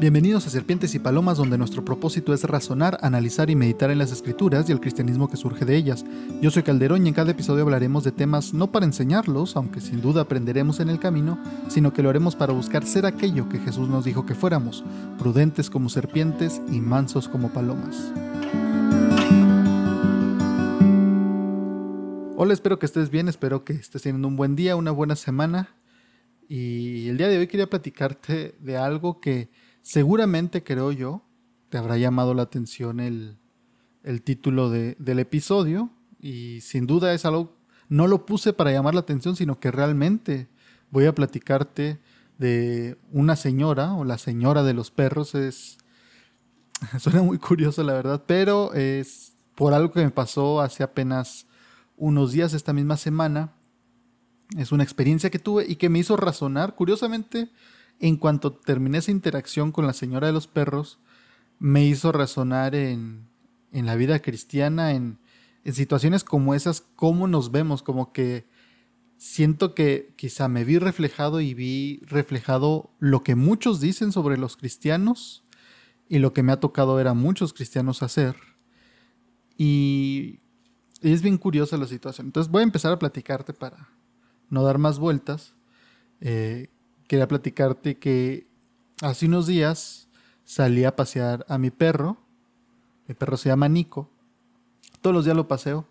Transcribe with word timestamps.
Bienvenidos 0.00 0.46
a 0.46 0.50
Serpientes 0.50 0.94
y 0.94 1.00
Palomas, 1.00 1.38
donde 1.38 1.58
nuestro 1.58 1.84
propósito 1.84 2.32
es 2.32 2.44
razonar, 2.44 2.98
analizar 3.02 3.50
y 3.50 3.56
meditar 3.56 3.90
en 3.90 3.98
las 3.98 4.12
escrituras 4.12 4.68
y 4.68 4.72
el 4.72 4.78
cristianismo 4.78 5.28
que 5.28 5.36
surge 5.36 5.64
de 5.64 5.74
ellas. 5.74 6.04
Yo 6.40 6.52
soy 6.52 6.62
Calderón 6.62 7.04
y 7.04 7.08
en 7.08 7.14
cada 7.14 7.32
episodio 7.32 7.64
hablaremos 7.64 8.04
de 8.04 8.12
temas 8.12 8.54
no 8.54 8.70
para 8.70 8.86
enseñarlos, 8.86 9.56
aunque 9.56 9.80
sin 9.80 10.00
duda 10.00 10.20
aprenderemos 10.20 10.78
en 10.78 10.88
el 10.88 11.00
camino, 11.00 11.36
sino 11.66 11.92
que 11.92 12.04
lo 12.04 12.10
haremos 12.10 12.36
para 12.36 12.52
buscar 12.52 12.86
ser 12.86 13.06
aquello 13.06 13.48
que 13.48 13.58
Jesús 13.58 13.88
nos 13.88 14.04
dijo 14.04 14.24
que 14.24 14.36
fuéramos, 14.36 14.84
prudentes 15.18 15.68
como 15.68 15.88
serpientes 15.88 16.62
y 16.70 16.80
mansos 16.80 17.28
como 17.28 17.52
palomas. 17.52 18.12
Hola, 22.36 22.54
espero 22.54 22.78
que 22.78 22.86
estés 22.86 23.10
bien, 23.10 23.26
espero 23.26 23.64
que 23.64 23.72
estés 23.72 24.02
teniendo 24.02 24.28
un 24.28 24.36
buen 24.36 24.54
día, 24.54 24.76
una 24.76 24.92
buena 24.92 25.16
semana. 25.16 25.74
Y 26.48 27.08
el 27.08 27.18
día 27.18 27.26
de 27.26 27.38
hoy 27.38 27.48
quería 27.48 27.68
platicarte 27.68 28.54
de 28.60 28.76
algo 28.76 29.20
que 29.20 29.50
Seguramente, 29.88 30.62
creo 30.62 30.92
yo, 30.92 31.22
te 31.70 31.78
habrá 31.78 31.96
llamado 31.96 32.34
la 32.34 32.42
atención 32.42 33.00
el, 33.00 33.38
título 34.22 34.68
del 34.68 35.18
episodio 35.18 35.88
y 36.20 36.60
sin 36.60 36.86
duda 36.86 37.14
es 37.14 37.24
algo, 37.24 37.56
no 37.88 38.06
lo 38.06 38.26
puse 38.26 38.52
para 38.52 38.70
llamar 38.70 38.92
la 38.92 39.00
atención, 39.00 39.34
sino 39.34 39.58
que 39.58 39.70
realmente 39.70 40.46
voy 40.90 41.06
a 41.06 41.14
platicarte 41.14 41.98
de 42.36 42.98
una 43.12 43.34
señora 43.34 43.94
o 43.94 44.04
la 44.04 44.18
señora 44.18 44.62
de 44.62 44.74
los 44.74 44.90
perros. 44.90 45.34
Es, 45.34 45.78
suena 46.98 47.22
muy 47.22 47.38
curioso 47.38 47.82
la 47.82 47.94
verdad, 47.94 48.24
pero 48.26 48.74
es 48.74 49.38
por 49.54 49.72
algo 49.72 49.90
que 49.90 50.04
me 50.04 50.10
pasó 50.10 50.60
hace 50.60 50.82
apenas 50.82 51.46
unos 51.96 52.32
días 52.32 52.52
esta 52.52 52.74
misma 52.74 52.98
semana. 52.98 53.54
Es 54.54 54.70
una 54.70 54.84
experiencia 54.84 55.30
que 55.30 55.38
tuve 55.38 55.64
y 55.66 55.76
que 55.76 55.88
me 55.88 56.00
hizo 56.00 56.14
razonar, 56.18 56.74
curiosamente, 56.74 57.48
en 58.00 58.16
cuanto 58.16 58.52
terminé 58.52 58.98
esa 58.98 59.10
interacción 59.10 59.72
con 59.72 59.86
la 59.86 59.92
señora 59.92 60.28
de 60.28 60.32
los 60.32 60.46
perros, 60.46 60.98
me 61.58 61.84
hizo 61.84 62.12
razonar 62.12 62.74
en, 62.74 63.28
la 63.72 63.96
vida 63.96 64.20
cristiana, 64.20 64.92
en, 64.92 65.18
situaciones 65.64 66.24
como 66.24 66.54
esas, 66.54 66.80
cómo 66.80 67.26
nos 67.28 67.50
vemos, 67.50 67.82
como 67.82 68.12
que 68.12 68.46
siento 69.18 69.74
que 69.74 70.14
quizá 70.16 70.48
me 70.48 70.64
vi 70.64 70.78
reflejado 70.78 71.40
y 71.40 71.52
vi 71.52 72.00
reflejado 72.06 72.90
lo 73.00 73.22
que 73.22 73.34
muchos 73.34 73.80
dicen 73.80 74.12
sobre 74.12 74.38
los 74.38 74.56
cristianos 74.56 75.44
y 76.08 76.20
lo 76.20 76.32
que 76.32 76.42
me 76.42 76.52
ha 76.52 76.60
tocado 76.60 76.94
ver 76.94 77.08
a 77.08 77.14
muchos 77.14 77.52
cristianos 77.52 78.02
hacer. 78.02 78.36
Y, 79.58 80.40
es 81.02 81.22
bien 81.22 81.38
curiosa 81.38 81.76
la 81.76 81.86
situación. 81.86 82.28
Entonces 82.28 82.50
voy 82.50 82.60
a 82.60 82.64
empezar 82.64 82.92
a 82.92 82.98
platicarte 82.98 83.52
para 83.52 83.88
no 84.50 84.62
dar 84.62 84.78
más 84.78 84.98
vueltas. 84.98 85.54
Eh, 86.20 86.70
quería 87.08 87.26
platicarte 87.26 87.98
que 87.98 88.46
hace 89.00 89.26
unos 89.26 89.46
días 89.48 90.08
salí 90.44 90.84
a 90.84 90.94
pasear 90.94 91.44
a 91.48 91.58
mi 91.58 91.70
perro. 91.70 92.18
Mi 93.08 93.14
perro 93.14 93.36
se 93.36 93.48
llama 93.48 93.68
Nico. 93.68 94.08
Todos 95.00 95.14
los 95.14 95.24
días 95.24 95.36
lo 95.36 95.48
paseo 95.48 95.86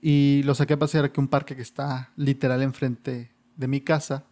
y 0.00 0.42
lo 0.44 0.54
saqué 0.54 0.74
a 0.74 0.78
pasear 0.78 1.04
aquí 1.04 1.20
a 1.20 1.22
un 1.22 1.28
parque 1.28 1.54
que 1.54 1.62
está 1.62 2.10
literal 2.16 2.62
enfrente 2.62 3.30
de 3.56 3.68
mi 3.68 3.80
casa. 3.80 4.24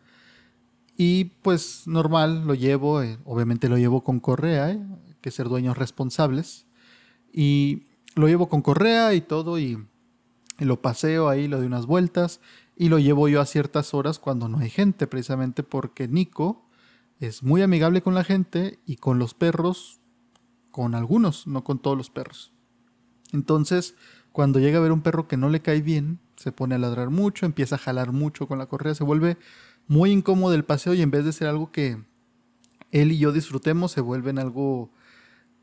Y 0.97 1.27
pues 1.43 1.87
normal, 1.87 2.47
lo 2.47 2.55
llevo, 2.55 3.03
eh, 3.03 3.19
obviamente 3.25 3.69
lo 3.69 3.79
llevo 3.79 4.03
con 4.03 4.19
correa, 4.19 4.71
eh, 4.71 4.83
que 5.21 5.31
ser 5.31 5.49
dueños 5.49 5.77
responsables. 5.77 6.67
Y 7.33 7.85
lo 8.15 8.29
llevo 8.29 8.49
con 8.49 8.63
correa 8.63 9.15
y 9.15 9.21
todo 9.21 9.59
y, 9.59 9.87
y 10.59 10.65
lo 10.65 10.81
paseo 10.81 11.29
ahí, 11.29 11.49
lo 11.49 11.59
doy 11.59 11.67
unas 11.67 11.87
vueltas 11.87 12.41
y 12.81 12.89
lo 12.89 12.99
llevo 12.99 13.29
yo 13.29 13.43
a 13.43 13.45
ciertas 13.45 13.93
horas 13.93 14.19
cuando 14.19 14.49
no 14.49 14.61
hay 14.61 14.71
gente, 14.71 15.07
precisamente 15.07 15.63
porque 15.63 16.09
Nico 16.09 16.65
es 17.19 17.43
muy 17.43 17.61
amigable 17.61 18.01
con 18.01 18.15
la 18.15 18.25
gente 18.25 18.79
y 18.87 18.97
con 18.97 19.19
los 19.19 19.35
perros, 19.35 20.01
con 20.71 20.95
algunos, 20.95 21.47
no 21.47 21.63
con 21.63 21.79
todos 21.79 21.95
los 21.95 22.09
perros. 22.09 22.55
Entonces, 23.35 23.97
cuando 24.33 24.61
llega 24.61 24.79
a 24.79 24.81
ver 24.81 24.93
un 24.93 25.03
perro 25.03 25.29
que 25.29 25.37
no 25.37 25.51
le 25.51 25.61
cae 25.61 25.83
bien, 25.83 26.21
se 26.37 26.53
pone 26.53 26.75
a 26.75 26.79
ladrar 26.79 27.11
mucho, 27.11 27.45
empieza 27.45 27.75
a 27.75 27.79
jalar 27.79 28.13
mucho 28.13 28.49
con 28.49 28.57
la 28.57 28.65
correa, 28.65 28.95
se 28.95 29.05
vuelve 29.05 29.37
muy 29.87 30.11
incómodo 30.11 30.55
el 30.55 30.65
paseo 30.65 30.95
y 30.95 31.03
en 31.03 31.11
vez 31.11 31.27
de 31.27 31.35
ser 31.35 31.49
algo 31.49 31.71
que 31.73 32.03
él 32.93 33.13
y 33.13 33.19
yo 33.19 33.31
disfrutemos, 33.31 33.93
se 33.93 34.01
vuelve 34.01 34.31
en 34.31 34.39
algo 34.39 34.91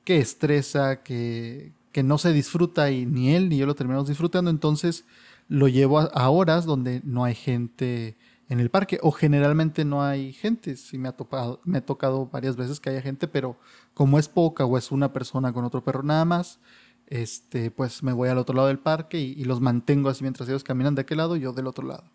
que 0.04 0.20
estresa, 0.20 1.02
que, 1.02 1.74
que 1.92 2.04
no 2.04 2.20
se 2.20 2.32
disfruta 2.32 2.92
y 2.92 3.08
ni 3.08 3.34
él 3.34 3.50
ni 3.50 3.58
yo 3.58 3.66
lo 3.66 3.74
terminamos 3.74 4.08
disfrutando. 4.08 4.52
Entonces, 4.52 5.04
lo 5.48 5.68
llevo 5.68 6.00
a, 6.00 6.30
horas 6.30 6.66
donde 6.66 7.02
no 7.04 7.24
hay 7.24 7.36
gente 7.36 8.18
en 8.50 8.60
el 8.60 8.70
parque 8.70 9.00
o 9.02 9.12
generalmente 9.12 9.86
no 9.86 10.04
hay 10.04 10.34
gente. 10.34 10.76
Sí 10.76 10.98
me 10.98 11.10
ha, 11.10 11.16
me 11.64 11.80
ha 11.80 11.86
tocado 11.86 12.28
varias 12.28 12.56
veces 12.56 12.80
que 12.80 12.90
haya 12.90 13.02
gente, 13.02 13.28
pero 13.28 13.58
como 13.94 14.20
es 14.20 14.28
poca 14.28 14.66
o 14.66 14.78
es 14.78 14.92
una 14.92 15.14
persona 15.14 15.54
con 15.54 15.66
otro 15.66 15.84
perro 15.84 16.04
nada 16.04 16.26
más, 16.26 16.60
este, 17.08 17.72
pues 17.72 18.04
me 18.04 18.14
voy 18.14 18.30
al 18.30 18.38
otro 18.38 18.56
lado 18.56 18.68
del 18.68 18.80
parque 18.80 19.20
y, 19.20 19.44
los 19.46 19.62
mantengo 19.62 20.10
así 20.10 20.24
mientras 20.24 20.48
ellos 20.50 20.64
caminan 20.64 20.96
de 20.96 21.02
aquel 21.02 21.18
lado 21.18 21.36
y 21.36 21.42
yo 21.42 21.54
del 21.54 21.68
otro 21.68 21.88
lado. 21.88 22.12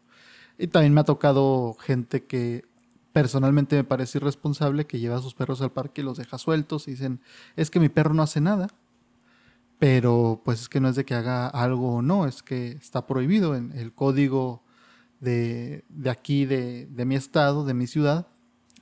Y 0.59 0.69
también 0.69 0.93
me 0.93 1.01
ha 1.01 1.05
tocado 1.05 1.75
gente 1.81 2.25
que 2.25 2.65
personalmente 3.13 3.77
me 3.77 3.85
parece 3.85 4.19
irresponsable 4.19 4.87
que 4.87 4.99
lleva 4.99 5.17
a 5.17 5.23
sus 5.23 5.35
perros 5.35 5.61
al 5.63 5.73
parque 5.73 6.03
y 6.03 6.05
los 6.05 6.19
deja 6.19 6.39
sueltos 6.39 6.89
y 6.89 6.93
dicen, 6.93 7.21
es 7.57 7.71
que 7.71 7.81
mi 7.81 7.89
perro 7.89 8.15
no 8.15 8.23
hace 8.23 8.41
nada 8.41 8.69
pero 9.83 10.41
pues 10.45 10.61
es 10.61 10.69
que 10.69 10.79
no 10.79 10.91
es 10.91 10.95
de 10.95 11.05
que 11.05 11.17
haga 11.17 11.49
algo 11.49 11.97
o 11.97 12.03
no, 12.03 12.29
es 12.29 12.45
que 12.45 12.71
está 12.71 13.05
prohibido 13.05 13.57
en 13.57 13.73
el 13.73 13.93
código 13.93 14.63
de, 15.19 15.83
aquí, 16.09 16.47
de, 16.47 16.87
mi 17.05 17.17
estado, 17.17 17.65
de 17.65 17.75
mi 17.75 17.89
ciudad, 17.89 18.29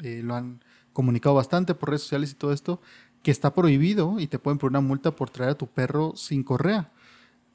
eh, 0.02 0.20
lo 0.22 0.34
han 0.34 0.62
comunicado 0.92 1.34
bastante 1.34 1.74
por 1.74 1.88
redes 1.88 2.02
sociales 2.02 2.32
y 2.32 2.34
todo 2.34 2.52
esto, 2.52 2.82
que 3.22 3.30
está 3.30 3.54
prohibido 3.54 4.20
y 4.20 4.26
te 4.26 4.38
pueden 4.38 4.58
poner 4.58 4.72
una 4.72 4.86
multa 4.86 5.16
por 5.16 5.30
traer 5.30 5.52
a 5.52 5.54
tu 5.54 5.68
perro 5.68 6.12
sin 6.16 6.44
correa. 6.44 6.92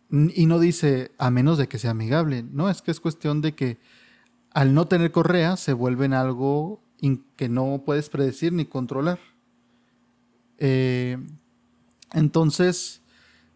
Y 0.09 0.47
no 0.47 0.57
dice 0.57 1.11
a 1.19 1.29
menos 1.29 1.59
de 1.59 1.67
que 1.67 1.77
sea 1.77 1.91
amigable, 1.91 2.43
no, 2.51 2.71
es 2.71 2.81
que 2.81 2.89
es 2.89 2.99
cuestión 2.99 3.41
de 3.41 3.53
que 3.53 3.77
al 4.55 4.73
no 4.73 4.87
tener 4.87 5.11
correa 5.11 5.55
se 5.55 5.73
vuelven 5.73 6.13
algo 6.13 6.81
que 7.35 7.47
no 7.47 7.83
puedes 7.85 8.09
predecir 8.09 8.53
ni 8.53 8.65
controlar. 8.65 9.19
Eh, 10.57 11.19
entonces, 12.11 13.03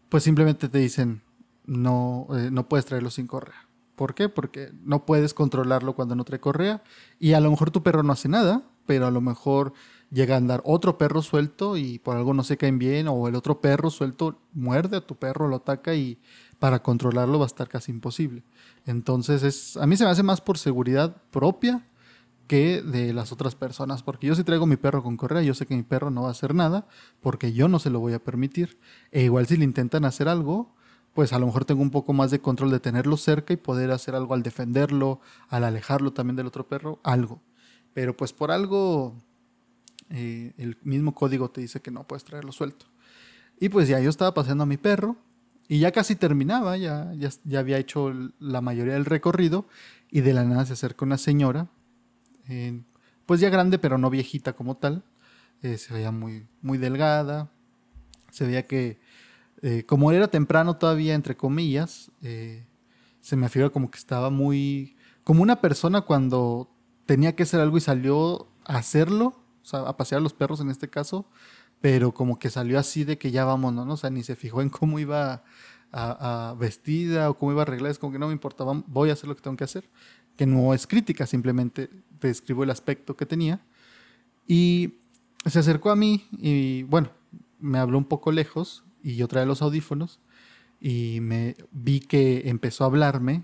pues 0.09 0.23
simplemente 0.23 0.69
te 0.69 0.77
dicen, 0.79 1.21
no, 1.65 2.27
eh, 2.31 2.49
no 2.51 2.67
puedes 2.67 2.85
traerlo 2.85 3.11
sin 3.11 3.27
correa. 3.27 3.67
¿Por 3.95 4.15
qué? 4.15 4.29
Porque 4.29 4.71
no 4.83 5.05
puedes 5.05 5.33
controlarlo 5.33 5.93
cuando 5.93 6.15
no 6.15 6.23
trae 6.23 6.39
correa 6.39 6.83
y 7.19 7.33
a 7.33 7.39
lo 7.39 7.51
mejor 7.51 7.69
tu 7.69 7.83
perro 7.83 8.01
no 8.01 8.13
hace 8.13 8.29
nada, 8.29 8.63
pero 8.85 9.05
a 9.05 9.11
lo 9.11 9.21
mejor 9.21 9.73
llega 10.09 10.35
a 10.35 10.37
andar 10.37 10.61
otro 10.63 10.97
perro 10.97 11.21
suelto 11.21 11.77
y 11.77 11.99
por 11.99 12.17
algo 12.17 12.33
no 12.33 12.43
se 12.43 12.57
caen 12.57 12.79
bien 12.79 13.07
o 13.07 13.27
el 13.27 13.35
otro 13.35 13.61
perro 13.61 13.89
suelto 13.89 14.39
muerde 14.53 14.97
a 14.97 15.05
tu 15.05 15.15
perro, 15.15 15.47
lo 15.47 15.57
ataca 15.57 15.93
y 15.95 16.17
para 16.59 16.81
controlarlo 16.81 17.39
va 17.39 17.45
a 17.45 17.47
estar 17.47 17.67
casi 17.67 17.91
imposible. 17.91 18.43
Entonces 18.85 19.43
es, 19.43 19.77
a 19.77 19.85
mí 19.85 19.97
se 19.97 20.05
me 20.05 20.11
hace 20.11 20.23
más 20.23 20.41
por 20.41 20.57
seguridad 20.57 21.15
propia 21.29 21.85
que 22.49 22.81
de 22.81 23.13
las 23.13 23.31
otras 23.31 23.53
personas. 23.55 24.01
Porque 24.01 24.27
yo 24.27 24.33
si 24.35 24.43
traigo 24.43 24.65
mi 24.65 24.75
perro 24.75 25.03
con 25.03 25.15
correa, 25.15 25.43
yo 25.43 25.53
sé 25.53 25.67
que 25.67 25.75
mi 25.75 25.83
perro 25.83 26.09
no 26.09 26.23
va 26.23 26.29
a 26.29 26.31
hacer 26.31 26.55
nada 26.55 26.87
porque 27.21 27.53
yo 27.53 27.69
no 27.69 27.77
se 27.77 27.91
lo 27.91 27.99
voy 27.99 28.13
a 28.13 28.23
permitir. 28.23 28.79
E 29.11 29.21
igual 29.21 29.45
si 29.45 29.55
le 29.55 29.63
intentan 29.63 30.03
hacer 30.03 30.27
algo, 30.27 30.75
pues 31.13 31.31
a 31.31 31.37
lo 31.37 31.45
mejor 31.45 31.63
tengo 31.63 31.83
un 31.83 31.91
poco 31.91 32.11
más 32.11 32.31
de 32.31 32.41
control 32.41 32.71
de 32.71 32.79
tenerlo 32.79 33.17
cerca 33.17 33.53
y 33.53 33.57
poder 33.57 33.91
hacer 33.91 34.15
algo 34.15 34.33
al 34.33 34.41
defenderlo, 34.41 35.21
al 35.47 35.63
alejarlo 35.63 36.11
también 36.11 36.35
del 36.35 36.47
otro 36.47 36.67
perro, 36.67 36.99
algo. 37.03 37.39
Pero 37.93 38.17
pues 38.17 38.33
por 38.33 38.49
algo 38.49 39.13
eh, 40.09 40.53
el 40.57 40.75
mismo 40.81 41.13
código 41.13 41.51
te 41.51 41.61
dice 41.61 41.81
que 41.81 41.91
no 41.91 42.07
puedes 42.07 42.23
traerlo 42.23 42.51
suelto. 42.51 42.87
Y 43.59 43.69
pues 43.69 43.87
ya 43.87 43.99
yo 43.99 44.09
estaba 44.09 44.33
paseando 44.33 44.63
a 44.63 44.67
mi 44.67 44.77
perro 44.77 45.17
y 45.67 45.77
ya 45.77 45.91
casi 45.91 46.15
terminaba, 46.15 46.77
ya, 46.77 47.13
ya, 47.13 47.29
ya 47.43 47.59
había 47.59 47.77
hecho 47.77 48.11
la 48.39 48.61
mayoría 48.61 48.95
del 48.95 49.05
recorrido 49.05 49.67
y 50.09 50.21
de 50.21 50.33
la 50.33 50.45
nada 50.45 50.65
se 50.65 50.73
acerca 50.73 51.05
una 51.05 51.19
señora 51.19 51.69
pues 53.25 53.39
ya 53.39 53.49
grande, 53.49 53.77
pero 53.77 53.97
no 53.97 54.09
viejita 54.09 54.53
como 54.53 54.77
tal. 54.77 55.03
Eh, 55.61 55.77
se 55.77 55.93
veía 55.93 56.11
muy, 56.11 56.47
muy 56.61 56.77
delgada. 56.77 57.51
Se 58.31 58.45
veía 58.45 58.65
que, 58.65 58.99
eh, 59.61 59.83
como 59.85 60.11
era 60.11 60.29
temprano 60.29 60.77
todavía, 60.77 61.13
entre 61.15 61.35
comillas, 61.35 62.11
eh, 62.21 62.65
se 63.21 63.35
me 63.35 63.45
afirma 63.45 63.69
como 63.69 63.91
que 63.91 63.97
estaba 63.97 64.29
muy. 64.29 64.95
como 65.23 65.43
una 65.43 65.61
persona 65.61 66.01
cuando 66.01 66.71
tenía 67.05 67.35
que 67.35 67.43
hacer 67.43 67.59
algo 67.59 67.77
y 67.77 67.81
salió 67.81 68.47
a 68.65 68.77
hacerlo, 68.77 69.27
o 69.61 69.65
sea, 69.65 69.81
a 69.81 69.97
pasear 69.97 70.21
los 70.21 70.33
perros 70.33 70.59
en 70.61 70.69
este 70.71 70.89
caso, 70.89 71.27
pero 71.81 72.13
como 72.13 72.39
que 72.39 72.49
salió 72.49 72.79
así 72.79 73.03
de 73.03 73.17
que 73.17 73.31
ya 73.31 73.45
vamos, 73.45 73.73
¿no? 73.73 73.83
O 73.93 73.97
sea, 73.97 74.09
ni 74.09 74.23
se 74.23 74.35
fijó 74.35 74.61
en 74.61 74.69
cómo 74.69 74.99
iba 74.99 75.43
vestida 76.57 77.29
o 77.29 77.37
cómo 77.37 77.51
iba 77.51 77.61
a 77.61 77.63
arreglar, 77.63 77.91
es 77.91 77.99
como 77.99 78.13
que 78.13 78.19
no 78.19 78.27
me 78.27 78.33
importaba, 78.33 78.83
voy 78.87 79.09
a 79.09 79.13
hacer 79.13 79.27
lo 79.27 79.35
que 79.35 79.41
tengo 79.41 79.57
que 79.57 79.63
hacer 79.63 79.89
que 80.39 80.45
no 80.45 80.73
es 80.73 80.87
crítica, 80.87 81.27
simplemente 81.27 81.89
describo 82.21 82.63
el 82.63 82.69
aspecto 82.69 83.17
que 83.17 83.25
tenía. 83.25 83.59
Y 84.47 84.93
se 85.45 85.59
acercó 85.59 85.91
a 85.91 85.97
mí 85.97 86.23
y 86.31 86.83
bueno, 86.83 87.09
me 87.59 87.77
habló 87.77 87.97
un 87.97 88.05
poco 88.05 88.31
lejos 88.31 88.85
y 89.03 89.17
yo 89.17 89.27
traía 89.27 89.45
los 89.45 89.61
audífonos 89.61 90.21
y 90.79 91.19
me 91.19 91.57
vi 91.73 91.99
que 91.99 92.43
empezó 92.45 92.85
a 92.85 92.87
hablarme 92.87 93.43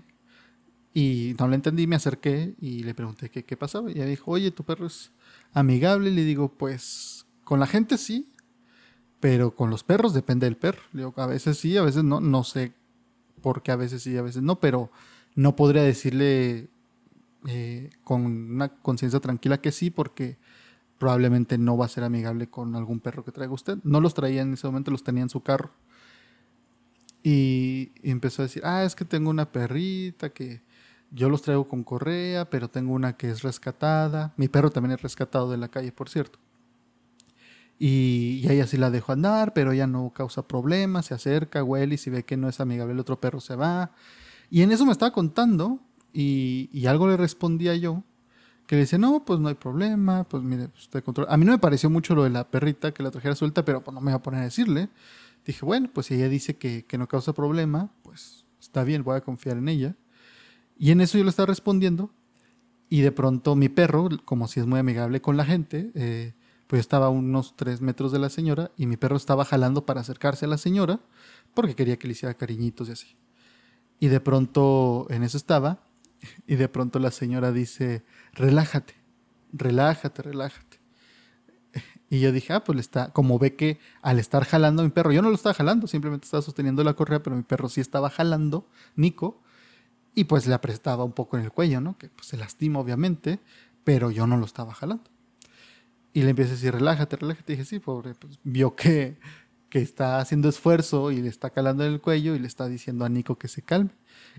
y 0.94 1.36
no 1.38 1.48
lo 1.48 1.54
entendí, 1.54 1.86
me 1.86 1.96
acerqué 1.96 2.54
y 2.62 2.82
le 2.82 2.94
pregunté 2.94 3.28
qué, 3.28 3.44
qué 3.44 3.58
pasaba. 3.58 3.90
Y 3.90 3.96
ella 3.96 4.06
dijo, 4.06 4.30
oye, 4.30 4.50
tu 4.50 4.64
perro 4.64 4.86
es 4.86 5.12
amigable. 5.52 6.10
Le 6.10 6.24
digo, 6.24 6.48
pues 6.48 7.26
con 7.44 7.60
la 7.60 7.66
gente 7.66 7.98
sí, 7.98 8.32
pero 9.20 9.54
con 9.54 9.68
los 9.68 9.84
perros 9.84 10.14
depende 10.14 10.46
del 10.46 10.56
perro. 10.56 10.80
Le 10.94 11.00
digo, 11.00 11.12
a 11.18 11.26
veces 11.26 11.58
sí, 11.58 11.76
a 11.76 11.82
veces 11.82 12.04
no, 12.04 12.22
no 12.22 12.42
sé 12.42 12.72
por 13.42 13.62
qué 13.62 13.72
a 13.72 13.76
veces 13.76 14.02
sí, 14.02 14.16
a 14.16 14.22
veces 14.22 14.42
no, 14.42 14.60
pero 14.60 14.90
no 15.34 15.56
podría 15.56 15.82
decirle 15.82 16.70
eh, 17.48 17.90
con 18.02 18.24
una 18.24 18.68
conciencia 18.68 19.20
tranquila 19.20 19.60
que 19.60 19.70
sí, 19.70 19.90
porque 19.90 20.36
probablemente 20.98 21.58
no 21.58 21.76
va 21.76 21.86
a 21.86 21.88
ser 21.88 22.04
amigable 22.04 22.48
con 22.48 22.74
algún 22.74 23.00
perro 23.00 23.24
que 23.24 23.32
traiga 23.32 23.52
usted. 23.52 23.78
No 23.84 24.00
los 24.00 24.14
traía 24.14 24.42
en 24.42 24.54
ese 24.54 24.66
momento, 24.66 24.90
los 24.90 25.04
tenía 25.04 25.22
en 25.22 25.28
su 25.28 25.42
carro. 25.42 25.70
Y, 27.22 27.92
empezó 28.02 28.42
a 28.42 28.46
decir, 28.46 28.62
ah, 28.64 28.84
es 28.84 28.94
que 28.94 29.04
tengo 29.04 29.30
una 29.30 29.50
perrita 29.52 30.30
que 30.30 30.62
yo 31.10 31.28
los 31.28 31.42
traigo 31.42 31.68
con 31.68 31.84
correa, 31.84 32.50
pero 32.50 32.68
tengo 32.68 32.92
una 32.92 33.16
que 33.16 33.30
es 33.30 33.42
rescatada. 33.42 34.32
Mi 34.36 34.48
perro 34.48 34.70
también 34.70 34.92
es 34.92 35.02
rescatado 35.02 35.50
de 35.50 35.56
la 35.56 35.68
calle, 35.68 35.92
por 35.92 36.08
cierto. 36.08 36.38
Y, 37.78 38.40
y 38.42 38.50
ella 38.50 38.66
sí 38.66 38.76
la 38.76 38.90
dejo 38.90 39.12
andar, 39.12 39.52
pero 39.52 39.72
ella 39.72 39.86
no 39.86 40.10
causa 40.10 40.48
problemas, 40.48 41.06
se 41.06 41.14
acerca, 41.14 41.62
huele 41.62 41.96
y 41.96 41.98
si 41.98 42.10
ve 42.10 42.24
que 42.24 42.36
no 42.36 42.48
es 42.48 42.60
amigable 42.60 42.94
el 42.94 43.00
otro 43.00 43.20
perro 43.20 43.40
se 43.40 43.54
va. 43.54 43.92
Y 44.50 44.62
en 44.62 44.72
eso 44.72 44.86
me 44.86 44.92
estaba 44.92 45.12
contando 45.12 45.80
y, 46.12 46.86
algo 46.86 47.08
le 47.08 47.16
respondía 47.16 47.74
yo 47.74 48.02
que 48.66 48.74
le 48.74 48.82
dice, 48.82 48.98
no, 48.98 49.24
pues 49.24 49.38
no 49.38 49.48
hay 49.48 49.54
problema, 49.54 50.24
pues 50.24 50.42
mire, 50.42 50.70
usted 50.76 51.04
controla. 51.04 51.32
A 51.32 51.36
mí 51.36 51.44
no 51.44 51.52
me 51.52 51.58
pareció 51.58 51.88
mucho 51.88 52.14
lo 52.14 52.24
de 52.24 52.30
la 52.30 52.50
perrita 52.50 52.92
que 52.92 53.02
la 53.02 53.12
trajera 53.12 53.36
suelta, 53.36 53.64
pero 53.64 53.84
pues 53.84 53.94
no 53.94 54.00
me 54.00 54.10
voy 54.10 54.16
a 54.16 54.22
poner 54.22 54.40
a 54.40 54.44
decirle. 54.44 54.88
Dije, 55.44 55.64
bueno, 55.64 55.88
pues 55.92 56.06
si 56.06 56.14
ella 56.14 56.28
dice 56.28 56.56
que, 56.56 56.84
no 56.98 57.06
causa 57.06 57.32
problema, 57.32 57.92
pues 58.02 58.44
está 58.60 58.82
bien, 58.82 59.04
voy 59.04 59.16
a 59.16 59.20
confiar 59.20 59.58
en 59.58 59.68
ella. 59.68 59.94
Y 60.78 60.90
en 60.90 61.00
eso 61.00 61.16
yo 61.16 61.24
le 61.24 61.30
estaba 61.30 61.46
respondiendo 61.46 62.10
y 62.88 63.02
de 63.02 63.12
pronto 63.12 63.54
mi 63.54 63.68
perro, 63.68 64.08
como 64.24 64.48
si 64.48 64.60
es 64.60 64.66
muy 64.66 64.80
amigable 64.80 65.20
con 65.20 65.36
la 65.36 65.44
gente, 65.44 65.92
eh, 65.94 66.34
pues 66.66 66.80
estaba 66.80 67.06
a 67.06 67.10
unos 67.10 67.54
tres 67.56 67.80
metros 67.80 68.10
de 68.10 68.18
la 68.18 68.28
señora 68.28 68.72
y 68.76 68.86
mi 68.86 68.96
perro 68.96 69.16
estaba 69.16 69.44
jalando 69.44 69.86
para 69.86 70.00
acercarse 70.00 70.44
a 70.44 70.48
la 70.48 70.58
señora 70.58 71.00
porque 71.54 71.74
quería 71.74 71.98
que 71.98 72.08
le 72.08 72.12
hiciera 72.12 72.34
cariñitos 72.34 72.88
y 72.88 72.92
así. 72.92 73.16
Y 74.00 74.08
de 74.08 74.20
pronto 74.20 75.06
en 75.10 75.22
eso 75.22 75.36
estaba 75.36 75.85
y 76.46 76.56
de 76.56 76.68
pronto 76.68 76.98
la 76.98 77.10
señora 77.10 77.52
dice, 77.52 78.04
relájate, 78.32 78.94
relájate, 79.52 80.22
relájate. 80.22 80.80
Y 82.08 82.20
yo 82.20 82.30
dije, 82.30 82.52
ah, 82.52 82.62
pues 82.62 82.76
le 82.76 82.80
está, 82.80 83.12
como 83.12 83.38
ve 83.38 83.56
que 83.56 83.80
al 84.00 84.18
estar 84.18 84.44
jalando 84.44 84.82
mi 84.82 84.90
perro, 84.90 85.10
yo 85.10 85.22
no 85.22 85.28
lo 85.28 85.34
estaba 85.34 85.54
jalando, 85.54 85.86
simplemente 85.88 86.24
estaba 86.24 86.42
sosteniendo 86.42 86.84
la 86.84 86.94
correa, 86.94 87.22
pero 87.22 87.34
mi 87.34 87.42
perro 87.42 87.68
sí 87.68 87.80
estaba 87.80 88.10
jalando, 88.10 88.68
Nico, 88.94 89.42
y 90.14 90.24
pues 90.24 90.46
le 90.46 90.54
apretaba 90.54 91.04
un 91.04 91.12
poco 91.12 91.36
en 91.36 91.44
el 91.44 91.50
cuello, 91.50 91.80
¿no? 91.80 91.98
Que 91.98 92.08
pues, 92.08 92.28
se 92.28 92.36
lastima 92.36 92.78
obviamente, 92.78 93.40
pero 93.82 94.10
yo 94.10 94.26
no 94.26 94.36
lo 94.36 94.46
estaba 94.46 94.72
jalando. 94.72 95.10
Y 96.12 96.22
le 96.22 96.30
empecé 96.30 96.50
a 96.50 96.54
decir, 96.54 96.72
relájate, 96.72 97.16
relájate. 97.16 97.52
Y 97.52 97.56
dije, 97.56 97.68
sí, 97.68 97.78
pobre, 97.78 98.14
pues 98.14 98.38
vio 98.42 98.74
que, 98.74 99.18
que 99.68 99.80
está 99.80 100.18
haciendo 100.20 100.48
esfuerzo 100.48 101.10
y 101.10 101.20
le 101.20 101.28
está 101.28 101.50
calando 101.50 101.84
en 101.84 101.92
el 101.92 102.00
cuello 102.00 102.34
y 102.34 102.38
le 102.38 102.46
está 102.46 102.68
diciendo 102.68 103.04
a 103.04 103.08
Nico 103.08 103.36
que 103.36 103.48
se 103.48 103.62
calme. 103.62 103.90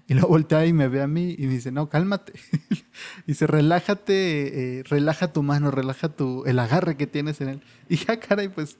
Y 0.08 0.14
luego 0.14 0.30
voltea 0.30 0.66
y 0.66 0.74
me 0.74 0.88
ve 0.88 1.02
a 1.02 1.08
mí 1.08 1.36
y 1.38 1.48
me 1.48 1.54
dice, 1.54 1.72
no, 1.72 1.90
cálmate. 1.90 2.34
dice, 3.28 3.48
relájate, 3.48 4.80
eh, 4.80 4.84
relaja 4.84 5.34
tu 5.34 5.44
mano, 5.44 5.72
relaja 5.72 6.10
tu, 6.10 6.46
el 6.46 6.60
agarre 6.60 6.96
que 6.98 7.08
tienes 7.08 7.42
en 7.42 7.50
él. 7.50 7.62
Y 7.90 7.98
ya, 7.98 8.20
caray, 8.20 8.50
pues 8.50 8.78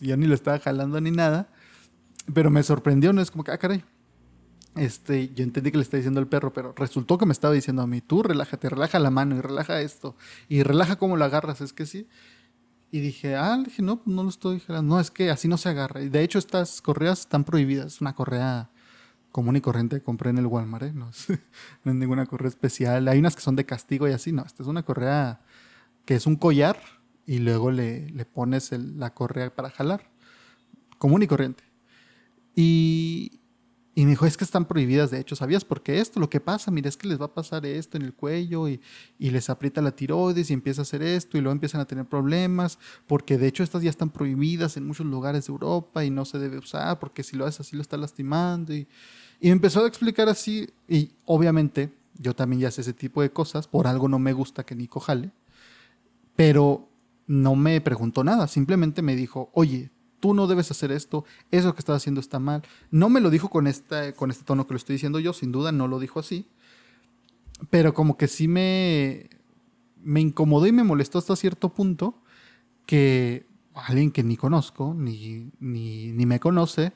yo 0.00 0.16
ni 0.16 0.26
lo 0.26 0.34
estaba 0.34 0.58
jalando 0.58 1.00
ni 1.00 1.10
nada. 1.10 1.48
Pero 2.32 2.50
me 2.50 2.62
sorprendió, 2.62 3.12
¿no? 3.12 3.22
Es 3.22 3.30
como 3.30 3.44
que, 3.44 3.52
ah, 3.52 3.58
caray. 3.58 3.84
Este, 4.76 5.30
yo 5.30 5.42
entendí 5.42 5.70
que 5.70 5.78
le 5.78 5.82
está 5.82 5.96
diciendo 5.96 6.20
el 6.20 6.28
perro, 6.28 6.52
pero 6.52 6.72
resultó 6.76 7.18
que 7.18 7.26
me 7.26 7.32
estaba 7.32 7.52
diciendo 7.52 7.82
a 7.82 7.86
mí, 7.86 8.00
tú 8.00 8.22
relájate, 8.22 8.68
relaja 8.68 8.98
la 8.98 9.10
mano 9.10 9.36
y 9.36 9.40
relaja 9.40 9.80
esto. 9.80 10.16
Y 10.48 10.62
relaja 10.62 10.96
cómo 10.96 11.16
lo 11.16 11.24
agarras, 11.24 11.60
es 11.60 11.72
que 11.72 11.86
sí. 11.86 12.06
Y 12.90 13.00
dije, 13.00 13.36
ah, 13.36 13.58
dije, 13.62 13.82
no, 13.82 14.00
no 14.06 14.22
lo 14.22 14.28
estoy 14.28 14.60
jalando. 14.60 14.94
No, 14.94 15.00
es 15.00 15.10
que 15.10 15.30
así 15.30 15.46
no 15.48 15.58
se 15.58 15.68
agarra. 15.68 16.02
Y 16.02 16.08
de 16.08 16.22
hecho, 16.22 16.38
estas 16.38 16.80
correas 16.80 17.20
están 17.20 17.44
prohibidas. 17.44 18.00
Una 18.00 18.14
correa 18.14 18.70
común 19.30 19.56
y 19.56 19.60
corriente 19.60 19.96
que 19.96 20.02
compré 20.02 20.30
en 20.30 20.38
el 20.38 20.46
Walmart, 20.46 20.84
¿eh? 20.84 20.92
no, 20.92 21.10
es, 21.10 21.26
ninguna 21.84 22.26
correa 22.26 22.48
especial. 22.48 23.08
Hay 23.08 23.18
unas 23.18 23.36
que 23.36 23.42
son 23.42 23.56
de 23.56 23.66
castigo 23.66 24.08
y 24.08 24.12
así, 24.12 24.32
no, 24.32 24.42
esta 24.44 24.62
es 24.62 24.68
una 24.68 24.82
correa 24.82 25.40
que 26.04 26.14
es 26.14 26.26
un 26.26 26.36
collar 26.36 26.80
y 27.26 27.38
luego 27.38 27.70
le, 27.70 28.08
le 28.10 28.24
pones 28.24 28.72
la 28.72 29.12
correa 29.12 29.54
para 29.54 29.70
jalar, 29.70 30.10
común 30.98 31.22
y 31.22 31.26
corriente. 31.26 31.64
Y, 32.56 33.37
y 33.98 34.04
me 34.04 34.10
dijo, 34.10 34.26
es 34.26 34.36
que 34.36 34.44
están 34.44 34.64
prohibidas, 34.64 35.10
de 35.10 35.18
hecho, 35.18 35.34
¿sabías 35.34 35.64
por 35.64 35.82
qué 35.82 35.98
esto? 35.98 36.20
Lo 36.20 36.30
que 36.30 36.38
pasa, 36.38 36.70
mira, 36.70 36.88
es 36.88 36.96
que 36.96 37.08
les 37.08 37.20
va 37.20 37.24
a 37.24 37.34
pasar 37.34 37.66
esto 37.66 37.96
en 37.96 38.04
el 38.04 38.14
cuello 38.14 38.68
y, 38.68 38.80
y, 39.18 39.30
les 39.30 39.50
aprieta 39.50 39.82
la 39.82 39.90
tiroides 39.90 40.50
y 40.50 40.52
empieza 40.52 40.82
a 40.82 40.84
hacer 40.84 41.02
esto 41.02 41.36
y 41.36 41.40
luego 41.40 41.50
empiezan 41.50 41.80
a 41.80 41.84
tener 41.84 42.04
problemas, 42.04 42.78
porque 43.08 43.38
de 43.38 43.48
hecho 43.48 43.64
estas 43.64 43.82
ya 43.82 43.90
están 43.90 44.10
prohibidas 44.10 44.76
en 44.76 44.86
muchos 44.86 45.04
lugares 45.04 45.48
de 45.48 45.52
Europa 45.52 46.04
y 46.04 46.10
no 46.10 46.24
se 46.24 46.38
debe 46.38 46.58
usar, 46.58 47.00
porque 47.00 47.24
si 47.24 47.36
lo 47.36 47.44
haces 47.44 47.58
así 47.58 47.74
lo 47.74 47.82
está 47.82 47.96
lastimando. 47.96 48.72
Y, 48.72 48.86
y 49.40 49.48
me 49.48 49.54
empezó 49.54 49.84
a 49.84 49.88
explicar 49.88 50.28
así, 50.28 50.70
y 50.86 51.10
obviamente 51.24 51.92
yo 52.20 52.36
también 52.36 52.60
ya 52.60 52.70
sé 52.70 52.82
ese 52.82 52.92
tipo 52.92 53.20
de 53.20 53.32
cosas, 53.32 53.66
por 53.66 53.88
algo 53.88 54.06
no 54.06 54.20
me 54.20 54.32
gusta 54.32 54.64
que 54.64 54.76
Nico 54.76 55.00
jale, 55.00 55.32
pero 56.36 56.88
no 57.26 57.56
me 57.56 57.80
preguntó 57.80 58.22
nada, 58.22 58.46
simplemente 58.46 59.02
me 59.02 59.16
dijo, 59.16 59.50
oye, 59.54 59.90
tú 60.20 60.34
no 60.34 60.46
debes 60.46 60.70
hacer 60.70 60.92
esto, 60.92 61.24
eso 61.50 61.74
que 61.74 61.80
estás 61.80 61.96
haciendo 61.96 62.20
está 62.20 62.38
mal. 62.38 62.62
No 62.90 63.08
me 63.08 63.20
lo 63.20 63.30
dijo 63.30 63.48
con, 63.48 63.66
esta, 63.66 64.12
con 64.12 64.30
este 64.30 64.44
tono 64.44 64.66
que 64.66 64.74
lo 64.74 64.78
estoy 64.78 64.94
diciendo 64.94 65.20
yo, 65.20 65.32
sin 65.32 65.52
duda 65.52 65.72
no 65.72 65.88
lo 65.88 65.98
dijo 65.98 66.20
así, 66.20 66.46
pero 67.70 67.94
como 67.94 68.16
que 68.16 68.28
sí 68.28 68.48
me, 68.48 69.30
me 70.02 70.20
incomodó 70.20 70.66
y 70.66 70.72
me 70.72 70.84
molestó 70.84 71.18
hasta 71.18 71.36
cierto 71.36 71.70
punto 71.70 72.14
que 72.86 73.46
alguien 73.74 74.10
que 74.10 74.22
ni 74.22 74.36
conozco, 74.36 74.94
ni, 74.96 75.50
ni, 75.60 76.26
me 76.26 76.40
conoce, 76.40 76.92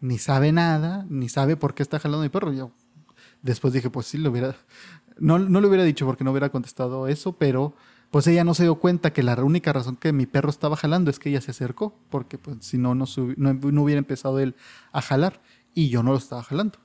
ni 0.00 0.18
sabe 0.18 0.52
nada, 0.52 1.06
ni 1.08 1.28
sabe 1.28 1.56
por 1.56 1.74
qué 1.74 1.82
está 1.82 1.98
jalando 1.98 2.22
mi 2.22 2.28
perro. 2.28 2.52
Yo 2.52 2.72
después 3.42 3.72
dije, 3.72 3.90
pues 3.90 4.06
sí, 4.06 4.18
lo 4.18 4.30
hubiera, 4.30 4.56
no, 5.18 5.38
no 5.38 5.60
le 5.60 5.68
hubiera 5.68 5.84
dicho 5.84 6.04
porque 6.04 6.24
no 6.24 6.32
hubiera 6.32 6.50
contestado 6.50 7.08
eso, 7.08 7.32
pero 7.32 7.74
pues 8.10 8.26
ella 8.26 8.44
no 8.44 8.54
se 8.54 8.62
dio 8.62 8.76
cuenta 8.76 9.12
que 9.12 9.22
la 9.22 9.34
única 9.42 9.72
razón 9.72 9.96
que 9.96 10.12
mi 10.12 10.26
perro 10.26 10.50
estaba 10.50 10.76
jalando 10.76 11.10
es 11.10 11.18
que 11.18 11.30
ella 11.30 11.40
se 11.40 11.50
acercó, 11.50 11.98
porque 12.08 12.38
pues 12.38 12.58
si 12.60 12.78
no, 12.78 12.94
no, 12.94 13.06
no, 13.36 13.82
hubiera 13.82 13.98
empezado 13.98 14.38
él 14.38 14.54
a 14.92 15.02
jalar 15.02 15.42
y 15.74 15.88
yo 15.88 16.02
no 16.02 16.12
lo 16.12 16.18
estaba 16.18 16.42
jalando. 16.42 16.78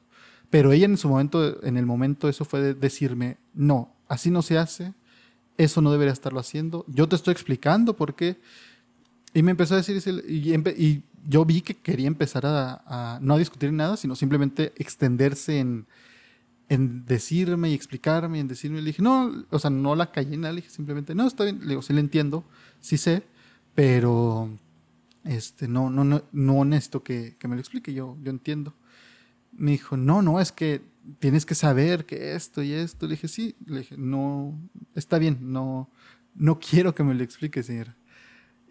Pero 0.49 0.71
ella 0.71 0.85
en 0.85 0.97
su 0.97 1.07
momento, 1.07 1.63
en 1.63 1.77
el 1.77 1.85
momento, 1.85 2.27
eso 2.27 2.43
fue 2.43 2.61
de 2.61 2.73
decirme, 2.73 3.37
no, 3.53 3.95
así 4.07 4.31
no 4.31 4.41
se 4.41 4.57
hace, 4.57 4.93
eso 5.57 5.81
no 5.81 5.91
debería 5.91 6.11
estarlo 6.11 6.39
haciendo, 6.39 6.85
yo 6.87 7.07
te 7.07 7.15
estoy 7.15 7.31
explicando 7.33 7.95
por 7.95 8.15
qué. 8.15 8.39
Y 9.33 9.43
me 9.43 9.51
empezó 9.51 9.75
a 9.75 9.77
decir, 9.77 10.01
y, 10.27 11.03
yo 11.23 11.45
vi 11.45 11.61
que 11.61 11.75
quería 11.75 12.07
empezar 12.07 12.45
a, 12.47 13.19
no 13.21 13.35
a 13.35 13.37
discutir 13.37 13.71
nada, 13.71 13.95
sino 13.95 14.15
simplemente 14.15 14.73
extenderse 14.75 15.59
en, 15.59 15.85
en 16.71 17.05
decirme 17.05 17.69
y 17.69 17.73
explicarme, 17.73 18.39
en 18.39 18.47
decirme, 18.47 18.79
le 18.79 18.87
dije, 18.87 19.01
no, 19.01 19.45
o 19.49 19.59
sea, 19.59 19.69
no 19.69 19.93
la 19.93 20.09
callé 20.09 20.37
nada, 20.37 20.53
le 20.53 20.61
dije 20.61 20.73
simplemente, 20.73 21.13
no, 21.13 21.27
está 21.27 21.43
bien, 21.43 21.59
le 21.59 21.67
digo, 21.67 21.81
sí 21.81 21.91
le 21.91 21.99
entiendo, 21.99 22.45
sí 22.79 22.97
sé, 22.97 23.23
pero 23.75 24.49
este, 25.25 25.67
no, 25.67 25.89
no, 25.89 26.05
no, 26.05 26.23
no 26.31 26.63
necesito 26.63 27.03
que, 27.03 27.35
que 27.37 27.49
me 27.49 27.55
lo 27.55 27.59
explique, 27.59 27.93
yo, 27.93 28.17
yo 28.23 28.31
entiendo. 28.31 28.73
Me 29.51 29.71
dijo, 29.71 29.97
no, 29.97 30.21
no, 30.21 30.39
es 30.39 30.53
que 30.53 30.81
tienes 31.19 31.45
que 31.45 31.55
saber 31.55 32.05
que 32.05 32.35
esto 32.35 32.63
y 32.63 32.71
esto. 32.71 33.05
Le 33.05 33.15
dije, 33.15 33.27
sí, 33.27 33.53
le 33.65 33.79
dije, 33.79 33.97
no, 33.97 34.57
está 34.95 35.19
bien, 35.19 35.39
no, 35.41 35.89
no 36.35 36.57
quiero 36.57 36.95
que 36.95 37.03
me 37.03 37.13
lo 37.13 37.21
explique, 37.21 37.63
señora. 37.63 37.97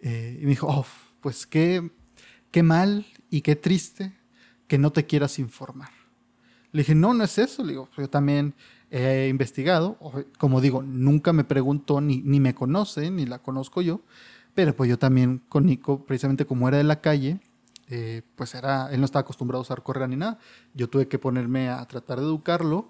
Eh, 0.01 0.39
y 0.41 0.43
me 0.45 0.49
dijo, 0.49 0.65
oh, 0.67 0.87
pues 1.21 1.45
qué, 1.45 1.91
qué 2.49 2.63
mal 2.63 3.05
y 3.29 3.41
qué 3.41 3.55
triste 3.55 4.17
que 4.67 4.79
no 4.79 4.91
te 4.91 5.05
quieras 5.05 5.37
informar. 5.37 6.00
Le 6.71 6.81
dije, 6.81 6.95
no, 6.95 7.13
no 7.13 7.23
es 7.23 7.37
eso. 7.37 7.63
Le 7.63 7.73
digo, 7.73 7.89
yo 7.97 8.09
también 8.09 8.53
he 8.89 9.27
investigado. 9.29 9.97
Como 10.37 10.61
digo, 10.61 10.81
nunca 10.81 11.33
me 11.33 11.43
preguntó, 11.43 12.01
ni, 12.01 12.21
ni 12.21 12.39
me 12.39 12.55
conoce, 12.55 13.11
ni 13.11 13.25
la 13.25 13.39
conozco 13.39 13.81
yo. 13.81 14.01
Pero 14.53 14.75
pues 14.75 14.89
yo 14.89 14.99
también 14.99 15.41
con 15.49 15.65
Nico, 15.65 16.05
precisamente 16.05 16.45
como 16.45 16.67
era 16.67 16.77
de 16.77 16.83
la 16.83 16.99
calle, 16.99 17.39
eh, 17.87 18.21
pues 18.35 18.53
era, 18.55 18.91
él 18.91 18.99
no 18.99 19.05
estaba 19.05 19.21
acostumbrado 19.21 19.59
a 19.59 19.63
usar 19.63 19.83
correa 19.83 20.07
ni 20.07 20.15
nada. 20.15 20.39
Yo 20.73 20.89
tuve 20.89 21.07
que 21.07 21.19
ponerme 21.19 21.69
a 21.69 21.85
tratar 21.87 22.19
de 22.19 22.25
educarlo 22.25 22.89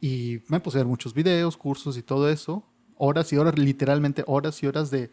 y 0.00 0.40
me 0.48 0.60
puse 0.60 0.78
a 0.78 0.80
ver 0.80 0.86
muchos 0.86 1.14
videos, 1.14 1.56
cursos 1.56 1.96
y 1.96 2.02
todo 2.02 2.28
eso. 2.28 2.64
Horas 2.96 3.32
y 3.32 3.36
horas, 3.36 3.58
literalmente 3.58 4.24
horas 4.26 4.62
y 4.62 4.66
horas 4.66 4.90
de 4.90 5.10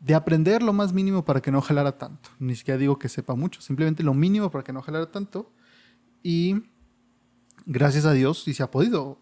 de 0.00 0.14
aprender 0.14 0.62
lo 0.62 0.72
más 0.72 0.92
mínimo 0.92 1.24
para 1.24 1.40
que 1.40 1.50
no 1.50 1.60
jalara 1.60 1.98
tanto. 1.98 2.30
Ni 2.38 2.54
siquiera 2.54 2.78
digo 2.78 2.98
que 2.98 3.08
sepa 3.08 3.34
mucho, 3.34 3.60
simplemente 3.60 4.02
lo 4.02 4.14
mínimo 4.14 4.50
para 4.50 4.64
que 4.64 4.72
no 4.72 4.82
jalara 4.82 5.10
tanto. 5.10 5.50
Y 6.22 6.62
gracias 7.66 8.06
a 8.06 8.12
Dios, 8.12 8.48
y 8.48 8.54
se 8.54 8.62
ha 8.62 8.70
podido, 8.70 9.18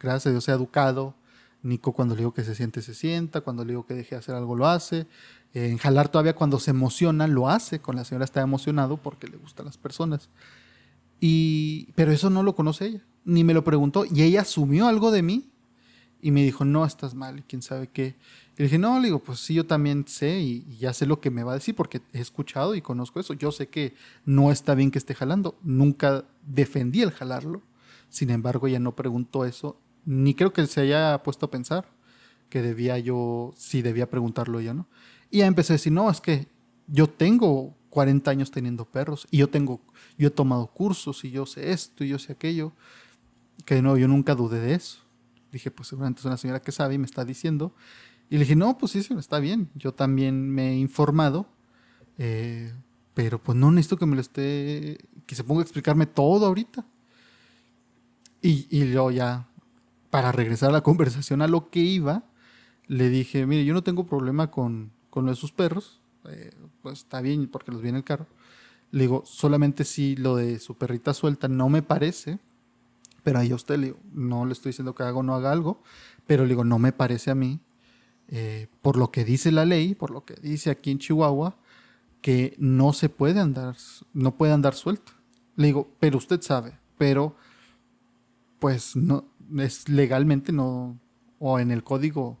gracias 0.00 0.28
a 0.28 0.30
Dios 0.30 0.44
se 0.44 0.52
ha 0.52 0.54
educado. 0.54 1.14
Nico 1.60 1.92
cuando 1.92 2.14
le 2.14 2.20
digo 2.20 2.32
que 2.32 2.44
se 2.44 2.54
siente, 2.54 2.82
se 2.82 2.94
sienta, 2.94 3.40
cuando 3.40 3.64
le 3.64 3.72
digo 3.72 3.84
que 3.84 3.94
deje 3.94 4.14
de 4.14 4.20
hacer 4.20 4.34
algo, 4.34 4.54
lo 4.54 4.66
hace. 4.68 5.06
en 5.54 5.76
jalar 5.78 6.08
todavía 6.08 6.34
cuando 6.34 6.60
se 6.60 6.70
emociona, 6.70 7.26
lo 7.26 7.48
hace. 7.48 7.80
Con 7.80 7.96
la 7.96 8.04
señora 8.04 8.24
está 8.24 8.40
emocionado 8.40 8.96
porque 8.96 9.26
le 9.26 9.36
gustan 9.36 9.66
las 9.66 9.76
personas. 9.76 10.30
Y, 11.20 11.92
pero 11.94 12.12
eso 12.12 12.30
no 12.30 12.42
lo 12.42 12.54
conoce 12.54 12.86
ella, 12.86 13.04
ni 13.24 13.44
me 13.44 13.54
lo 13.54 13.64
preguntó. 13.64 14.04
Y 14.04 14.22
ella 14.22 14.42
asumió 14.42 14.86
algo 14.86 15.10
de 15.10 15.22
mí 15.22 15.50
Y 16.20 16.30
me 16.30 16.42
dijo, 16.42 16.64
no, 16.64 16.84
estás 16.84 17.14
mal, 17.14 17.40
y 17.40 17.42
quién 17.42 17.62
sabe 17.62 17.88
qué. 17.88 18.16
Y 18.56 18.62
le 18.62 18.64
dije, 18.64 18.78
no, 18.78 18.98
le 18.98 19.06
digo, 19.06 19.20
pues 19.20 19.40
sí, 19.40 19.54
yo 19.54 19.66
también 19.66 20.04
sé 20.08 20.40
y, 20.40 20.76
ya 20.78 20.92
sé 20.92 21.06
lo 21.06 21.20
que 21.20 21.30
me 21.30 21.44
va 21.44 21.52
a 21.52 21.54
decir 21.54 21.74
porque 21.74 22.00
he 22.12 22.20
escuchado 22.20 22.74
y 22.74 22.82
conozco 22.82 23.20
eso. 23.20 23.34
Yo 23.34 23.52
sé 23.52 23.68
que 23.68 23.94
no 24.24 24.50
está 24.50 24.74
bien 24.74 24.90
que 24.90 24.98
esté 24.98 25.14
jalando. 25.14 25.58
Nunca 25.62 26.24
defendí 26.46 27.02
el 27.02 27.12
jalarlo. 27.12 27.62
Sin 28.08 28.30
embargo, 28.30 28.66
ella 28.66 28.78
no 28.78 28.96
preguntó 28.96 29.44
eso, 29.44 29.80
ni 30.04 30.34
creo 30.34 30.52
que 30.52 30.66
se 30.66 30.80
haya 30.80 31.22
puesto 31.22 31.46
a 31.46 31.50
pensar 31.50 31.90
que 32.48 32.62
debía 32.62 32.98
yo, 32.98 33.52
si 33.56 33.82
debía 33.82 34.08
preguntarlo 34.08 34.60
yo, 34.60 34.74
¿no? 34.74 34.88
Y 35.30 35.38
ya 35.38 35.46
empecé 35.46 35.74
a 35.74 35.76
decir, 35.76 35.92
no, 35.92 36.10
es 36.10 36.20
que 36.20 36.48
yo 36.86 37.08
tengo 37.08 37.76
40 37.90 38.30
años 38.30 38.50
teniendo 38.50 38.86
perros 38.86 39.26
y 39.30 39.38
yo 39.38 39.48
tengo, 39.48 39.80
yo 40.16 40.28
he 40.28 40.30
tomado 40.30 40.68
cursos 40.68 41.24
y 41.24 41.30
yo 41.30 41.46
sé 41.46 41.72
esto 41.72 42.04
y 42.04 42.08
yo 42.08 42.18
sé 42.18 42.32
aquello, 42.32 42.72
que 43.64 43.82
no, 43.82 43.96
yo 43.96 44.08
nunca 44.08 44.34
dudé 44.34 44.60
de 44.60 44.74
eso. 44.74 45.00
Dije, 45.52 45.70
pues 45.70 45.88
seguramente 45.88 46.20
es 46.20 46.26
una 46.26 46.36
señora 46.36 46.60
que 46.60 46.72
sabe 46.72 46.94
y 46.94 46.98
me 46.98 47.06
está 47.06 47.24
diciendo. 47.24 47.74
Y 48.30 48.34
le 48.34 48.40
dije, 48.40 48.56
no, 48.56 48.76
pues 48.76 48.92
sí, 48.92 49.06
está 49.18 49.38
bien. 49.38 49.70
Yo 49.74 49.92
también 49.92 50.50
me 50.50 50.70
he 50.70 50.76
informado, 50.76 51.48
eh, 52.18 52.72
pero 53.14 53.42
pues 53.42 53.56
no 53.56 53.70
necesito 53.70 53.96
que 53.96 54.06
me 54.06 54.14
lo 54.14 54.20
esté, 54.20 54.98
que 55.26 55.34
se 55.34 55.44
ponga 55.44 55.60
a 55.60 55.64
explicarme 55.64 56.06
todo 56.06 56.46
ahorita. 56.46 56.86
Y, 58.42 58.66
y 58.70 58.90
yo 58.90 59.10
ya, 59.10 59.48
para 60.10 60.32
regresar 60.32 60.70
a 60.70 60.72
la 60.72 60.80
conversación 60.82 61.42
a 61.42 61.48
lo 61.48 61.70
que 61.70 61.80
iba, 61.80 62.24
le 62.86 63.08
dije, 63.08 63.46
mire, 63.46 63.64
yo 63.64 63.74
no 63.74 63.82
tengo 63.82 64.06
problema 64.06 64.50
con, 64.50 64.90
con 65.10 65.24
lo 65.24 65.30
de 65.30 65.36
sus 65.36 65.52
perros, 65.52 66.00
eh, 66.28 66.52
pues 66.82 67.00
está 67.00 67.20
bien 67.20 67.48
porque 67.48 67.72
los 67.72 67.82
vi 67.82 67.90
en 67.90 67.96
el 67.96 68.04
carro. 68.04 68.26
Le 68.90 69.02
digo, 69.02 69.22
solamente 69.26 69.84
si 69.84 70.16
lo 70.16 70.36
de 70.36 70.58
su 70.58 70.76
perrita 70.76 71.12
suelta 71.12 71.48
no 71.48 71.68
me 71.68 71.82
parece, 71.82 72.38
pero 73.22 73.38
ahí 73.38 73.52
a 73.52 73.56
usted 73.56 73.78
le 73.78 73.86
digo, 73.88 73.98
no 74.12 74.46
le 74.46 74.52
estoy 74.52 74.70
diciendo 74.70 74.94
que 74.94 75.02
haga 75.02 75.18
o 75.18 75.22
no 75.22 75.34
haga 75.34 75.52
algo, 75.52 75.82
pero 76.26 76.44
le 76.44 76.50
digo, 76.50 76.64
no 76.64 76.78
me 76.78 76.92
parece 76.92 77.30
a 77.30 77.34
mí 77.34 77.60
eh, 78.28 78.68
por 78.82 78.96
lo 78.96 79.10
que 79.10 79.24
dice 79.24 79.50
la 79.52 79.64
ley, 79.64 79.94
por 79.94 80.10
lo 80.10 80.24
que 80.24 80.34
dice 80.34 80.70
aquí 80.70 80.90
en 80.90 80.98
Chihuahua, 80.98 81.56
que 82.20 82.54
no 82.58 82.92
se 82.92 83.08
puede 83.08 83.40
andar, 83.40 83.76
no 84.12 84.36
puede 84.36 84.52
andar 84.52 84.74
suelto. 84.74 85.12
Le 85.56 85.68
digo, 85.68 85.90
pero 85.98 86.18
usted 86.18 86.40
sabe, 86.42 86.78
pero 86.98 87.36
pues 88.58 88.96
no, 88.96 89.24
es 89.58 89.88
legalmente 89.88 90.52
no, 90.52 90.98
o 91.38 91.58
en 91.58 91.70
el 91.70 91.84
código 91.84 92.38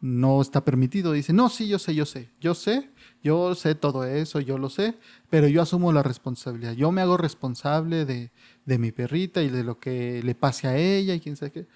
no 0.00 0.40
está 0.40 0.64
permitido. 0.64 1.12
Dice, 1.12 1.32
no, 1.32 1.48
sí, 1.48 1.68
yo 1.68 1.78
sé, 1.78 1.94
yo 1.94 2.06
sé, 2.06 2.30
yo 2.40 2.54
sé, 2.54 2.90
yo 3.22 3.54
sé 3.54 3.74
todo 3.74 4.04
eso, 4.04 4.40
yo 4.40 4.58
lo 4.58 4.68
sé, 4.68 4.96
pero 5.30 5.48
yo 5.48 5.62
asumo 5.62 5.92
la 5.92 6.02
responsabilidad. 6.02 6.72
Yo 6.72 6.92
me 6.92 7.00
hago 7.00 7.16
responsable 7.16 8.04
de, 8.04 8.30
de 8.64 8.78
mi 8.78 8.92
perrita 8.92 9.42
y 9.42 9.48
de 9.48 9.64
lo 9.64 9.78
que 9.78 10.22
le 10.22 10.34
pase 10.34 10.68
a 10.68 10.76
ella 10.76 11.14
y 11.14 11.20
quién 11.20 11.36
sabe 11.36 11.52
qué. 11.52 11.66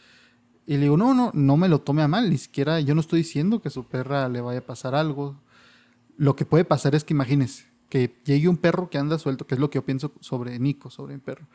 Y 0.66 0.74
le 0.74 0.82
digo, 0.82 0.96
no, 0.96 1.14
no, 1.14 1.30
no 1.34 1.56
me 1.56 1.68
lo 1.68 1.80
tome 1.80 2.02
a 2.02 2.08
mal, 2.08 2.30
ni 2.30 2.38
siquiera 2.38 2.80
yo 2.80 2.94
no 2.94 3.00
estoy 3.00 3.20
diciendo 3.20 3.60
que 3.60 3.70
su 3.70 3.86
perra 3.88 4.28
le 4.28 4.40
vaya 4.40 4.60
a 4.60 4.66
pasar 4.66 4.94
algo. 4.94 5.40
Lo 6.16 6.36
que 6.36 6.44
puede 6.44 6.64
pasar 6.64 6.94
es 6.94 7.02
que 7.02 7.14
imagínese 7.14 7.64
que 7.88 8.14
llegue 8.24 8.48
un 8.48 8.56
perro 8.56 8.88
que 8.88 8.98
anda 8.98 9.18
suelto, 9.18 9.46
que 9.46 9.56
es 9.56 9.60
lo 9.60 9.68
que 9.68 9.78
yo 9.78 9.84
pienso 9.84 10.12
sobre 10.20 10.58
Nico, 10.58 10.90
sobre 10.90 11.14
mi 11.14 11.20
perro. 11.20 11.46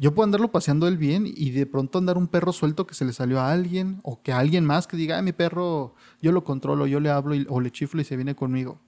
Yo 0.00 0.14
puedo 0.14 0.24
andarlo 0.24 0.52
paseando 0.52 0.86
él 0.86 0.96
bien 0.96 1.24
y 1.26 1.50
de 1.50 1.66
pronto 1.66 1.98
andar 1.98 2.16
un 2.18 2.28
perro 2.28 2.52
suelto 2.52 2.86
que 2.86 2.94
se 2.94 3.04
le 3.04 3.12
salió 3.12 3.40
a 3.40 3.50
alguien 3.50 3.98
o 4.04 4.22
que 4.22 4.32
alguien 4.32 4.64
más 4.64 4.86
que 4.86 4.96
diga, 4.96 5.20
mi 5.22 5.32
perro, 5.32 5.96
yo 6.22 6.30
lo 6.30 6.44
controlo, 6.44 6.86
yo 6.86 7.00
le 7.00 7.10
hablo 7.10 7.34
o 7.48 7.60
le 7.60 7.72
chiflo 7.72 8.00
y 8.00 8.04
se 8.04 8.14
viene 8.14 8.36
conmigo. 8.36 8.80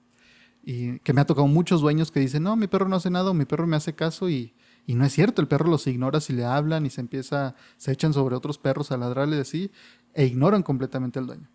Y 0.63 0.99
que 0.99 1.11
me 1.11 1.19
ha 1.19 1.25
tocado 1.25 1.47
muchos 1.47 1.81
dueños 1.81 2.11
que 2.11 2.21
dicen, 2.21 2.43
no, 2.43 2.55
mi 2.55 2.67
perro 2.67 2.87
no 2.87 2.95
hace 2.95 3.09
nada, 3.09 3.33
mi 3.33 3.43
perro 3.43 3.67
me 3.67 3.75
hace 3.75 3.93
caso 3.93 4.29
y, 4.29 4.53
y 4.87 4.95
no 4.95 5.03
es 5.03 5.11
cierto, 5.11 5.41
el 5.41 5.49
perro 5.49 5.69
los 5.69 5.85
ignora 5.85 6.21
si 6.21 6.31
le 6.31 6.45
hablan 6.45 6.85
y 6.85 6.89
se 6.89 7.01
empieza, 7.01 7.55
se 7.75 7.91
echan 7.91 8.13
sobre 8.13 8.37
otros 8.37 8.57
perros 8.57 8.91
a 8.93 8.97
ladrarle 8.97 9.41
así 9.41 9.69
e 10.13 10.25
ignoran 10.25 10.63
completamente 10.63 11.19
al 11.19 11.27
dueño. 11.27 11.49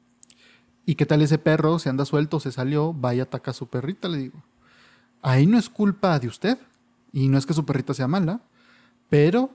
¿Y 0.85 0.97
qué 0.97 1.07
tal 1.07 1.23
ese 1.23 1.39
perro, 1.39 1.79
se 1.79 1.89
anda 1.89 2.05
suelto, 2.05 2.41
se 2.41 2.53
salió, 2.53 2.93
vaya, 2.93 3.23
ataca 3.23 3.53
a 3.53 3.55
su 3.55 3.69
perrita, 3.69 4.07
le 4.09 4.19
digo? 4.19 4.45
Ahí 5.23 5.47
no 5.47 5.59
es 5.59 5.71
culpa 5.71 6.19
de 6.19 6.29
usted 6.29 6.59
y 7.13 7.29
no 7.29 7.39
es 7.39 7.47
que 7.47 7.55
su 7.55 7.65
perrita 7.65 7.95
sea 7.95 8.07
mala, 8.07 8.43
pero 9.09 9.51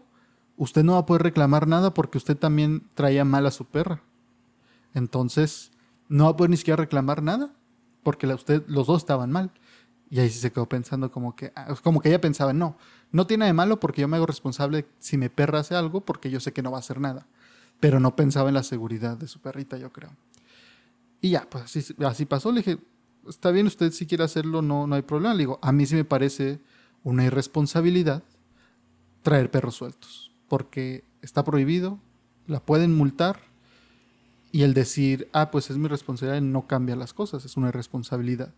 usted 0.57 0.83
no 0.83 0.93
va 0.93 0.99
a 0.99 1.05
poder 1.05 1.23
reclamar 1.23 1.67
nada 1.67 1.93
porque 1.93 2.17
usted 2.17 2.37
también 2.37 2.87
traía 2.93 3.25
mal 3.25 3.45
a 3.45 3.51
su 3.51 3.65
perra. 3.65 4.01
Entonces, 4.93 5.71
no 6.09 6.25
va 6.25 6.31
a 6.31 6.37
poder 6.37 6.51
ni 6.51 6.57
siquiera 6.57 6.77
reclamar 6.77 7.23
nada 7.23 7.53
porque 8.03 8.27
usted, 8.27 8.63
los 8.67 8.87
dos 8.87 9.01
estaban 9.01 9.31
mal. 9.31 9.51
Y 10.09 10.19
ahí 10.19 10.29
sí 10.29 10.39
se 10.39 10.51
quedó 10.51 10.67
pensando 10.67 11.09
como 11.09 11.35
que, 11.35 11.53
ah, 11.55 11.73
como 11.83 12.01
que 12.01 12.09
ella 12.09 12.19
pensaba, 12.19 12.51
no, 12.51 12.75
no 13.11 13.27
tiene 13.27 13.45
de 13.45 13.53
malo 13.53 13.79
porque 13.79 14.01
yo 14.01 14.07
me 14.07 14.17
hago 14.17 14.25
responsable 14.25 14.85
si 14.99 15.17
mi 15.17 15.29
perra 15.29 15.59
hace 15.59 15.73
algo 15.73 16.01
porque 16.01 16.29
yo 16.29 16.39
sé 16.39 16.51
que 16.51 16.61
no 16.61 16.69
va 16.71 16.77
a 16.77 16.81
hacer 16.81 16.99
nada. 16.99 17.27
Pero 17.79 17.99
no 17.99 18.15
pensaba 18.15 18.49
en 18.49 18.55
la 18.55 18.63
seguridad 18.63 19.17
de 19.17 19.27
su 19.27 19.39
perrita, 19.39 19.77
yo 19.77 19.91
creo. 19.91 20.11
Y 21.21 21.31
ya, 21.31 21.47
pues 21.49 21.63
así, 21.63 21.95
así 22.05 22.25
pasó. 22.25 22.51
Le 22.51 22.61
dije, 22.61 22.77
está 23.27 23.51
bien, 23.51 23.67
usted 23.67 23.91
si 23.91 24.05
quiere 24.05 24.23
hacerlo, 24.23 24.61
no, 24.61 24.85
no 24.85 24.95
hay 24.95 25.01
problema. 25.01 25.33
Le 25.33 25.39
digo, 25.39 25.59
a 25.61 25.71
mí 25.71 25.85
sí 25.85 25.95
me 25.95 26.03
parece 26.03 26.59
una 27.03 27.23
irresponsabilidad 27.25 28.23
traer 29.21 29.51
perros 29.51 29.75
sueltos 29.75 30.31
porque 30.47 31.03
está 31.21 31.43
prohibido, 31.43 31.99
la 32.47 32.59
pueden 32.59 32.95
multar 32.95 33.39
y 34.51 34.63
el 34.63 34.73
decir, 34.73 35.29
ah, 35.31 35.51
pues 35.51 35.69
es 35.69 35.77
mi 35.77 35.87
responsabilidad, 35.87 36.41
no 36.41 36.67
cambia 36.67 36.95
las 36.95 37.13
cosas, 37.13 37.45
es 37.45 37.55
una 37.55 37.69
irresponsabilidad. 37.69 38.53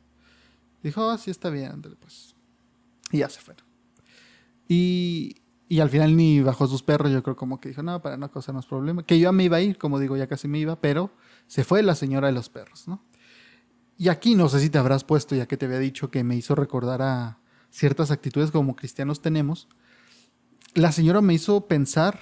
Dijo, 0.81 1.09
ah, 1.09 1.17
sí 1.17 1.29
está 1.29 1.49
bien, 1.49 1.71
ándale 1.71 1.95
pues. 1.95 2.35
Y 3.11 3.19
ya 3.19 3.29
se 3.29 3.39
fueron. 3.41 3.63
Y, 4.67 5.35
y 5.69 5.79
al 5.79 5.89
final 5.89 6.17
ni 6.17 6.41
bajó 6.41 6.67
sus 6.67 6.81
perros, 6.81 7.11
yo 7.11 7.21
creo 7.21 7.35
como 7.35 7.59
que 7.59 7.69
dijo, 7.69 7.83
no, 7.83 8.01
para 8.01 8.17
no 8.17 8.31
causarnos 8.31 8.65
problemas. 8.65 9.05
Que 9.05 9.19
yo 9.19 9.31
me 9.31 9.43
iba 9.43 9.57
a 9.57 9.61
ir, 9.61 9.77
como 9.77 9.99
digo, 9.99 10.17
ya 10.17 10.27
casi 10.27 10.47
me 10.47 10.57
iba, 10.57 10.75
pero 10.75 11.11
se 11.47 11.63
fue 11.63 11.83
la 11.83 11.95
señora 11.95 12.27
de 12.27 12.33
los 12.33 12.49
perros, 12.49 12.87
¿no? 12.87 13.03
Y 13.97 14.09
aquí 14.09 14.35
no 14.35 14.49
sé 14.49 14.59
si 14.59 14.69
te 14.69 14.79
habrás 14.79 15.03
puesto, 15.03 15.35
ya 15.35 15.45
que 15.45 15.57
te 15.57 15.65
había 15.65 15.79
dicho 15.79 16.09
que 16.09 16.23
me 16.23 16.35
hizo 16.35 16.55
recordar 16.55 17.01
a 17.01 17.37
ciertas 17.69 18.11
actitudes 18.11 18.51
como 18.51 18.75
cristianos 18.75 19.21
tenemos. 19.21 19.67
La 20.75 20.91
señora 20.91 21.21
me 21.21 21.35
hizo 21.35 21.67
pensar 21.67 22.19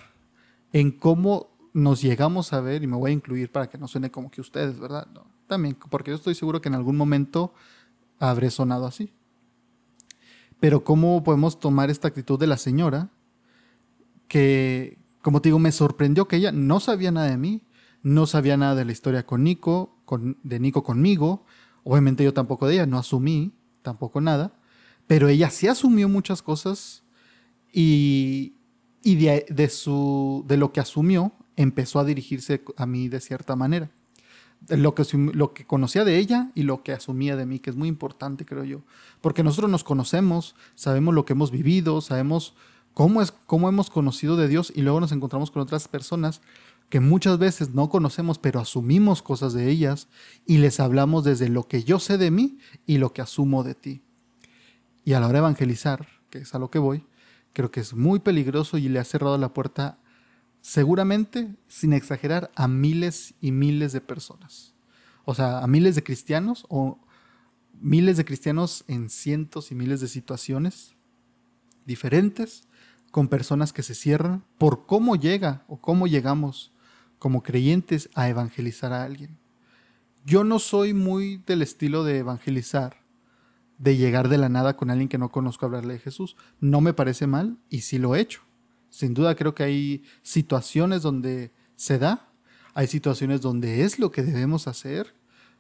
en 0.74 0.92
cómo 0.92 1.52
nos 1.74 2.02
llegamos 2.02 2.52
a 2.52 2.60
ver, 2.60 2.84
y 2.84 2.88
me 2.88 2.98
voy 2.98 3.12
a 3.12 3.14
incluir 3.14 3.50
para 3.52 3.70
que 3.70 3.78
no 3.78 3.88
suene 3.88 4.12
como 4.12 4.30
que 4.30 4.42
ustedes, 4.42 4.78
¿verdad? 4.78 5.08
También, 5.48 5.78
porque 5.90 6.12
yo 6.12 6.16
estoy 6.16 6.36
seguro 6.36 6.60
que 6.60 6.68
en 6.68 6.76
algún 6.76 6.98
momento 6.98 7.54
habré 8.20 8.52
sonado 8.52 8.86
así. 8.86 9.14
Pero 10.60 10.84
¿cómo 10.84 11.24
podemos 11.24 11.60
tomar 11.60 11.90
esta 11.90 12.10
actitud 12.10 12.38
de 12.38 12.48
la 12.48 12.58
señora? 12.58 13.10
Que, 14.28 15.00
como 15.22 15.42
te 15.42 15.48
digo, 15.48 15.60
me 15.60 15.72
sorprendió 15.72 16.28
que 16.28 16.36
ella 16.36 16.52
no 16.52 16.80
sabía 16.80 17.12
nada 17.12 17.30
de 17.30 17.38
mí, 17.38 17.64
no 18.04 18.26
sabía 18.28 18.58
nada 18.58 18.76
de 18.76 18.86
la 18.86 18.92
historia 18.92 19.26
con 19.26 19.44
Nico, 19.44 19.96
de 20.44 20.60
Nico 20.60 20.84
conmigo. 20.84 21.46
Obviamente 21.84 22.24
yo 22.24 22.34
tampoco 22.34 22.68
de 22.68 22.76
ella, 22.76 22.86
no 22.86 22.98
asumí 22.98 23.54
tampoco 23.82 24.20
nada. 24.20 24.54
Pero 25.08 25.30
ella 25.30 25.50
sí 25.50 25.68
asumió 25.68 26.10
muchas 26.10 26.42
cosas 26.42 27.04
y, 27.72 28.54
y 29.04 29.16
de, 29.16 29.70
su, 29.70 30.44
de 30.48 30.58
lo 30.58 30.72
que 30.74 30.80
asumió 30.80 31.34
empezó 31.56 32.00
a 32.00 32.06
dirigirse 32.06 32.64
a 32.78 32.86
mí 32.86 33.08
de 33.08 33.20
cierta 33.20 33.56
manera 33.56 33.92
lo 34.70 34.94
que, 34.96 35.04
lo 35.34 35.54
que 35.54 35.66
conocía 35.66 36.06
de 36.06 36.18
ella 36.18 36.52
y 36.56 36.64
lo 36.64 36.84
que 36.84 36.94
asumía 36.94 37.36
de 37.36 37.46
mí, 37.46 37.60
que 37.60 37.70
es 37.70 37.76
muy 37.76 37.88
importante, 37.88 38.46
creo 38.46 38.64
yo. 38.64 38.82
Porque 39.22 39.44
nosotros 39.44 39.72
nos 39.72 39.84
conocemos, 39.84 40.56
sabemos 40.76 41.14
lo 41.14 41.26
que 41.26 41.34
hemos 41.34 41.52
vivido, 41.52 42.02
sabemos 42.02 42.54
cómo, 42.94 43.22
es, 43.22 43.32
cómo 43.48 43.70
hemos 43.70 43.90
conocido 43.90 44.38
de 44.38 44.48
Dios 44.48 44.72
y 44.76 44.82
luego 44.82 45.00
nos 45.00 45.12
encontramos 45.12 45.52
con 45.52 45.62
otras 45.62 45.88
personas 45.88 46.42
que 46.90 47.00
muchas 47.00 47.40
veces 47.40 47.74
no 47.74 47.90
conocemos, 47.90 48.38
pero 48.38 48.60
asumimos 48.60 49.22
cosas 49.22 49.54
de 49.54 49.70
ellas 49.70 50.10
y 50.46 50.58
les 50.58 50.80
hablamos 50.80 51.24
desde 51.24 51.48
lo 51.48 51.68
que 51.68 51.84
yo 51.84 52.00
sé 52.00 52.18
de 52.18 52.32
mí 52.32 52.60
y 52.86 52.98
lo 52.98 53.14
que 53.14 53.22
asumo 53.22 53.64
de 53.64 53.76
ti. 53.76 54.02
Y 55.06 55.14
a 55.14 55.20
la 55.20 55.28
hora 55.28 55.40
de 55.40 55.46
evangelizar, 55.46 56.08
que 56.30 56.40
es 56.40 56.54
a 56.54 56.60
lo 56.60 56.70
que 56.70 56.80
voy, 56.80 57.06
creo 57.54 57.72
que 57.72 57.80
es 57.80 57.94
muy 57.94 58.20
peligroso 58.20 58.78
y 58.78 58.90
le 58.90 59.00
ha 59.00 59.04
cerrado 59.04 59.38
la 59.38 59.54
puerta 59.54 59.98
seguramente, 60.62 61.56
sin 61.68 61.94
exagerar, 61.94 62.52
a 62.56 62.68
miles 62.68 63.34
y 63.42 63.52
miles 63.52 63.94
de 63.94 64.02
personas. 64.02 64.74
O 65.26 65.36
sea, 65.36 65.60
a 65.60 65.68
miles 65.68 65.96
de 65.96 66.04
cristianos 66.04 66.66
o 66.70 67.00
miles 67.80 68.18
de 68.18 68.26
cristianos 68.26 68.84
en 68.88 69.10
cientos 69.10 69.72
y 69.72 69.76
miles 69.76 70.02
de 70.02 70.08
situaciones 70.08 70.96
diferentes 71.86 72.68
con 73.12 73.28
personas 73.28 73.74
que 73.74 73.84
se 73.84 73.96
cierran 73.96 74.44
por 74.58 74.86
cómo 74.86 75.16
llega 75.16 75.64
o 75.68 75.78
cómo 75.78 76.08
llegamos 76.08 76.72
como 77.20 77.44
creyentes 77.44 78.10
a 78.16 78.30
evangelizar 78.30 78.94
a 78.94 79.04
alguien. 79.04 79.38
Yo 80.26 80.44
no 80.44 80.60
soy 80.60 80.94
muy 80.94 81.38
del 81.46 81.62
estilo 81.62 82.04
de 82.04 82.20
evangelizar, 82.20 83.01
de 83.82 83.98
llegar 83.98 84.30
de 84.30 84.38
la 84.38 84.48
nada 84.48 84.78
con 84.78 84.92
alguien 84.92 85.10
que 85.10 85.18
no 85.18 85.32
conozco 85.32 85.66
a 85.66 85.68
hablarle 85.68 85.96
de 85.96 86.00
Jesús. 86.00 86.36
No 86.60 86.82
me 86.82 86.94
parece 86.94 87.26
mal 87.26 87.58
y 87.68 87.82
sí 87.82 87.98
lo 87.98 88.16
he 88.16 88.20
hecho. 88.20 88.42
Sin 88.90 89.16
duda 89.16 89.36
creo 89.36 89.56
que 89.56 89.64
hay 89.64 90.04
situaciones 90.22 91.02
donde 91.02 91.52
se 91.76 91.98
da, 91.98 92.30
hay 92.76 92.86
situaciones 92.86 93.42
donde 93.42 93.84
es 93.84 93.98
lo 93.98 94.12
que 94.12 94.22
debemos 94.22 94.68
hacer, 94.68 95.16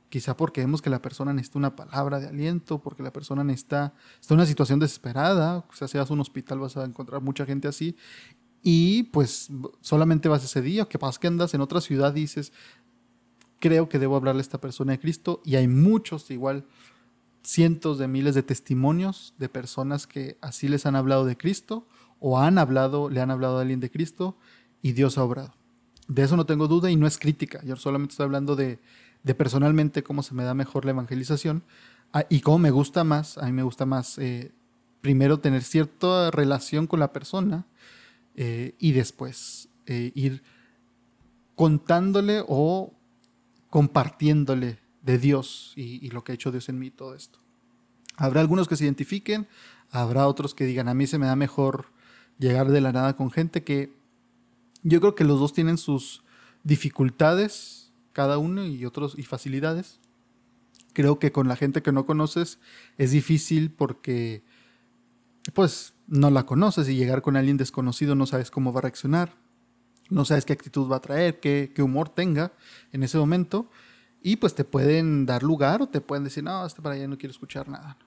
quizá 0.10 0.38
porque 0.38 0.62
vemos 0.62 0.84
que 0.84 0.92
la 0.92 1.02
persona 1.02 1.34
necesita 1.34 1.58
una 1.58 1.76
palabra 1.76 2.20
de 2.20 2.28
aliento, 2.28 2.80
porque 2.80 3.02
la 3.02 3.12
persona 3.12 3.44
necesita, 3.44 3.96
está 4.20 4.36
en 4.36 4.40
una 4.40 4.46
situación 4.46 4.80
desesperada, 4.80 5.66
sea, 5.74 5.88
si 5.88 5.98
vas 5.98 6.12
a 6.12 6.14
un 6.14 6.20
hospital 6.20 6.60
vas 6.60 6.78
a 6.78 6.84
encontrar 6.84 7.22
mucha 7.22 7.46
gente 7.46 7.68
así, 7.68 7.96
y 8.62 9.04
pues 9.04 9.50
solamente 9.80 10.30
vas 10.30 10.44
ese 10.44 10.62
día, 10.62 10.86
que 10.86 11.00
pasa 11.00 11.20
que 11.20 11.26
andas 11.26 11.56
en 11.56 11.62
otra 11.62 11.82
ciudad 11.82 12.14
dices, 12.14 12.54
creo 13.60 13.90
que 13.90 13.98
debo 13.98 14.16
hablarle 14.16 14.42
a 14.42 14.44
esta 14.44 14.62
persona 14.62 14.92
de 14.92 15.00
Cristo 15.00 15.42
y 15.44 15.56
hay 15.56 15.68
muchos 15.68 16.30
igual 16.30 16.68
cientos 17.44 17.98
de 17.98 18.08
miles 18.08 18.36
de 18.36 18.44
testimonios 18.44 19.34
de 19.38 19.50
personas 19.50 20.08
que 20.08 20.38
así 20.42 20.68
les 20.68 20.86
han 20.86 20.96
hablado 20.96 21.26
de 21.26 21.38
Cristo 21.38 21.88
o 22.20 22.40
han 22.40 22.58
hablado, 22.58 23.10
le 23.10 23.22
han 23.22 23.32
hablado 23.32 23.58
a 23.58 23.62
alguien 23.62 23.80
de 23.80 23.90
Cristo 23.90 24.38
y 24.82 24.92
Dios 24.94 25.18
ha 25.18 25.24
obrado. 25.24 25.54
De 26.08 26.24
eso 26.24 26.38
no 26.38 26.46
tengo 26.46 26.68
duda 26.68 26.92
y 26.92 26.96
no 26.96 27.08
es 27.08 27.18
crítica. 27.18 27.62
Yo 27.64 27.76
solamente 27.76 28.14
estoy 28.14 28.26
hablando 28.26 28.56
de, 28.56 28.80
personalmente 29.38 30.04
cómo 30.04 30.24
se 30.24 30.34
me 30.34 30.44
da 30.44 30.54
mejor 30.54 30.86
la 30.86 30.92
evangelización 30.92 31.64
ah, 32.14 32.26
y 32.30 32.42
cómo 32.42 32.60
me 32.60 32.72
gusta 32.72 33.04
más. 33.04 33.38
A 33.38 33.46
mí 33.46 33.52
me 33.54 33.64
gusta 33.64 33.86
más 33.86 34.18
eh, 34.18 34.52
primero 35.02 35.40
tener 35.40 35.64
cierta 35.64 36.32
relación 36.32 36.86
con 36.88 37.00
la 37.00 37.12
persona 37.12 37.66
eh, 38.36 38.76
y 38.78 38.92
después 38.92 39.70
eh, 39.88 40.12
ir 40.16 40.44
contándole 41.56 42.44
o 42.48 42.94
compartiéndole 43.70 44.80
de 45.02 45.18
Dios 45.18 45.74
y, 45.76 46.10
lo 46.12 46.24
que 46.24 46.32
ha 46.32 46.36
hecho 46.36 46.52
Dios 46.52 46.70
en 46.70 46.80
mí, 46.80 46.92
todo 46.92 47.16
esto. 47.16 47.40
Habrá 48.18 48.42
algunos 48.42 48.68
que 48.68 48.76
se 48.76 48.84
identifiquen, 48.84 49.48
habrá 49.90 50.28
otros 50.28 50.54
que 50.54 50.66
digan, 50.66 50.88
a 50.88 50.94
mí 50.94 51.08
se 51.08 51.18
me 51.18 51.26
da 51.26 51.36
mejor 51.36 51.88
llegar 52.38 52.70
de 52.70 52.82
la 52.82 52.92
nada 52.92 53.16
con 53.16 53.32
gente 53.32 53.64
que 53.64 53.94
yo 54.84 55.00
creo 55.00 55.16
que 55.16 55.24
los 55.24 55.40
dos 55.40 55.54
tienen 55.54 55.78
sus 55.78 56.24
dificultades, 56.64 57.92
cada 58.14 58.38
uno, 58.38 58.66
y 58.66 58.86
otros, 58.86 59.16
y 59.18 59.24
facilidades. 59.24 60.00
Creo 60.94 61.20
que 61.20 61.32
con 61.32 61.48
la 61.48 61.56
gente 61.56 61.82
que 61.82 61.92
no 61.92 62.06
conoces 62.06 62.60
es 62.98 63.12
difícil 63.12 63.72
porque, 63.72 64.44
pues, 65.54 65.94
no 66.08 66.30
la 66.30 66.46
conoces 66.46 66.90
y 66.90 66.96
llegar 66.96 67.22
con 67.22 67.38
alguien 67.38 67.58
desconocido 67.58 68.16
no 68.16 68.26
sabes 68.26 68.52
cómo 68.52 68.74
va 68.74 68.80
a 68.80 68.82
reaccionar, 68.82 69.34
no 70.10 70.26
sabes 70.26 70.46
qué 70.46 70.54
actitud 70.54 70.92
va 70.92 70.98
a 70.98 71.02
traer, 71.02 71.40
qué, 71.40 71.72
qué 71.74 71.82
humor 71.82 72.10
tenga 72.10 72.52
en 72.92 73.04
ese 73.04 73.18
momento. 73.18 73.70
Y 74.22 74.36
pues 74.36 74.54
te 74.54 74.64
pueden 74.64 75.26
dar 75.26 75.44
lugar 75.44 75.82
o 75.82 75.88
te 75.88 76.02
pueden 76.02 76.24
decir, 76.24 76.44
no, 76.44 76.66
este 76.66 76.82
para 76.82 76.96
allá 76.96 77.08
no 77.08 77.18
quiero 77.18 77.32
escuchar 77.32 77.68
nada. 77.68 77.98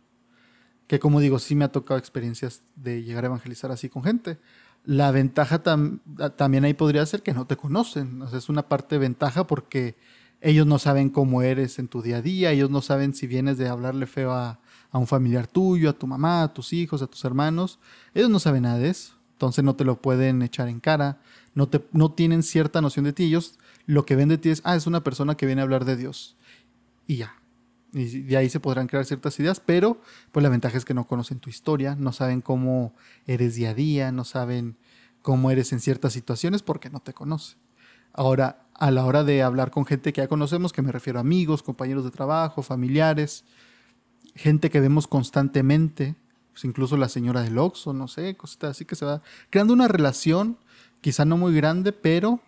Que 0.86 0.98
como 0.98 1.20
digo, 1.20 1.38
sí 1.38 1.54
me 1.54 1.64
ha 1.64 1.72
tocado 1.72 1.98
experiencias 1.98 2.62
de 2.76 3.02
llegar 3.02 3.24
a 3.24 3.28
evangelizar 3.28 3.72
así 3.72 3.88
con 3.88 4.04
gente. 4.04 4.38
La 4.84 5.10
ventaja 5.10 5.62
también 5.62 6.64
ahí 6.64 6.74
podría 6.74 7.04
ser 7.06 7.22
que 7.22 7.32
no 7.32 7.46
te 7.46 7.56
conocen. 7.56 8.20
O 8.22 8.28
sea, 8.28 8.38
es 8.38 8.48
una 8.48 8.68
parte 8.68 8.96
de 8.96 9.00
ventaja 9.00 9.46
porque 9.46 9.96
ellos 10.40 10.66
no 10.66 10.78
saben 10.78 11.08
cómo 11.08 11.42
eres 11.42 11.78
en 11.78 11.88
tu 11.88 12.02
día 12.02 12.18
a 12.18 12.22
día, 12.22 12.50
ellos 12.52 12.68
no 12.68 12.82
saben 12.82 13.14
si 13.14 13.26
vienes 13.26 13.56
de 13.56 13.68
hablarle 13.68 14.06
feo 14.06 14.32
a, 14.32 14.60
a 14.90 14.98
un 14.98 15.06
familiar 15.06 15.46
tuyo, 15.46 15.88
a 15.88 15.94
tu 15.94 16.06
mamá, 16.06 16.42
a 16.42 16.52
tus 16.52 16.72
hijos, 16.74 17.00
a 17.00 17.06
tus 17.06 17.24
hermanos. 17.24 17.78
Ellos 18.12 18.28
no 18.28 18.38
saben 18.38 18.64
nada 18.64 18.78
de 18.78 18.90
eso. 18.90 19.14
Entonces 19.34 19.64
no 19.64 19.74
te 19.74 19.84
lo 19.84 20.00
pueden 20.00 20.42
echar 20.42 20.68
en 20.68 20.78
cara, 20.78 21.18
no, 21.54 21.68
te, 21.68 21.84
no 21.92 22.12
tienen 22.12 22.42
cierta 22.42 22.80
noción 22.80 23.04
de 23.04 23.12
ti. 23.12 23.24
Ellos 23.24 23.58
lo 23.86 24.06
que 24.06 24.16
ven 24.16 24.28
de 24.28 24.38
ti 24.38 24.50
es, 24.50 24.62
ah, 24.64 24.76
es 24.76 24.86
una 24.86 25.02
persona 25.02 25.36
que 25.36 25.46
viene 25.46 25.60
a 25.60 25.64
hablar 25.64 25.84
de 25.84 25.96
Dios. 25.96 26.36
Y 27.06 27.16
ya. 27.16 27.34
Y 27.92 28.22
de 28.22 28.36
ahí 28.36 28.50
se 28.50 28.60
podrán 28.60 28.88
crear 28.88 29.04
ciertas 29.04 29.38
ideas, 29.38 29.60
pero 29.60 30.00
pues 30.32 30.42
la 30.42 30.48
ventaja 30.48 30.76
es 30.76 30.84
que 30.84 30.94
no 30.94 31.06
conocen 31.06 31.38
tu 31.38 31.48
historia, 31.48 31.94
no 31.94 32.12
saben 32.12 32.40
cómo 32.40 32.94
eres 33.26 33.54
día 33.54 33.70
a 33.70 33.74
día, 33.74 34.10
no 34.10 34.24
saben 34.24 34.76
cómo 35.22 35.50
eres 35.50 35.72
en 35.72 35.80
ciertas 35.80 36.12
situaciones 36.12 36.62
porque 36.62 36.90
no 36.90 37.00
te 37.00 37.12
conocen. 37.12 37.58
Ahora, 38.12 38.66
a 38.74 38.90
la 38.90 39.04
hora 39.04 39.22
de 39.22 39.42
hablar 39.42 39.70
con 39.70 39.86
gente 39.86 40.12
que 40.12 40.20
ya 40.20 40.28
conocemos, 40.28 40.72
que 40.72 40.82
me 40.82 40.92
refiero 40.92 41.18
a 41.18 41.22
amigos, 41.22 41.62
compañeros 41.62 42.04
de 42.04 42.10
trabajo, 42.10 42.62
familiares, 42.62 43.44
gente 44.34 44.70
que 44.70 44.80
vemos 44.80 45.06
constantemente, 45.06 46.16
pues 46.52 46.64
incluso 46.64 46.96
la 46.96 47.08
señora 47.08 47.42
del 47.42 47.58
Oxxo, 47.58 47.92
no 47.92 48.08
sé, 48.08 48.36
cositas 48.36 48.72
así 48.72 48.84
que 48.84 48.96
se 48.96 49.04
va 49.04 49.22
creando 49.50 49.72
una 49.72 49.88
relación, 49.88 50.58
quizá 51.00 51.24
no 51.24 51.36
muy 51.36 51.54
grande, 51.54 51.92
pero 51.92 52.40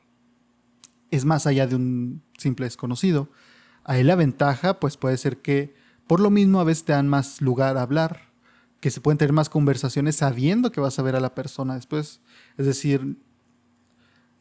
es 1.11 1.25
más 1.25 1.47
allá 1.47 1.67
de 1.67 1.77
un 1.77 2.23
simple 2.39 2.67
desconocido. 2.67 3.31
Ahí 3.85 4.03
la 4.03 4.17
ventaja, 4.17 4.81
pues 4.81 4.97
puede 4.97 5.17
ser 5.17 5.39
que 5.43 5.75
por 6.07 6.21
lo 6.21 6.31
mismo 6.31 6.61
a 6.61 6.65
veces 6.65 6.85
te 6.85 6.93
dan 6.93 7.09
más 7.09 7.41
lugar 7.41 7.77
a 7.77 7.83
hablar, 7.83 8.33
que 8.81 8.91
se 8.91 9.01
pueden 9.01 9.19
tener 9.19 9.33
más 9.33 9.49
conversaciones 9.49 10.17
sabiendo 10.17 10.71
que 10.71 10.81
vas 10.81 10.99
a 10.99 11.03
ver 11.03 11.17
a 11.17 11.21
la 11.21 11.35
persona 11.35 11.75
después. 11.75 12.21
Es 12.57 12.67
decir, 12.67 13.17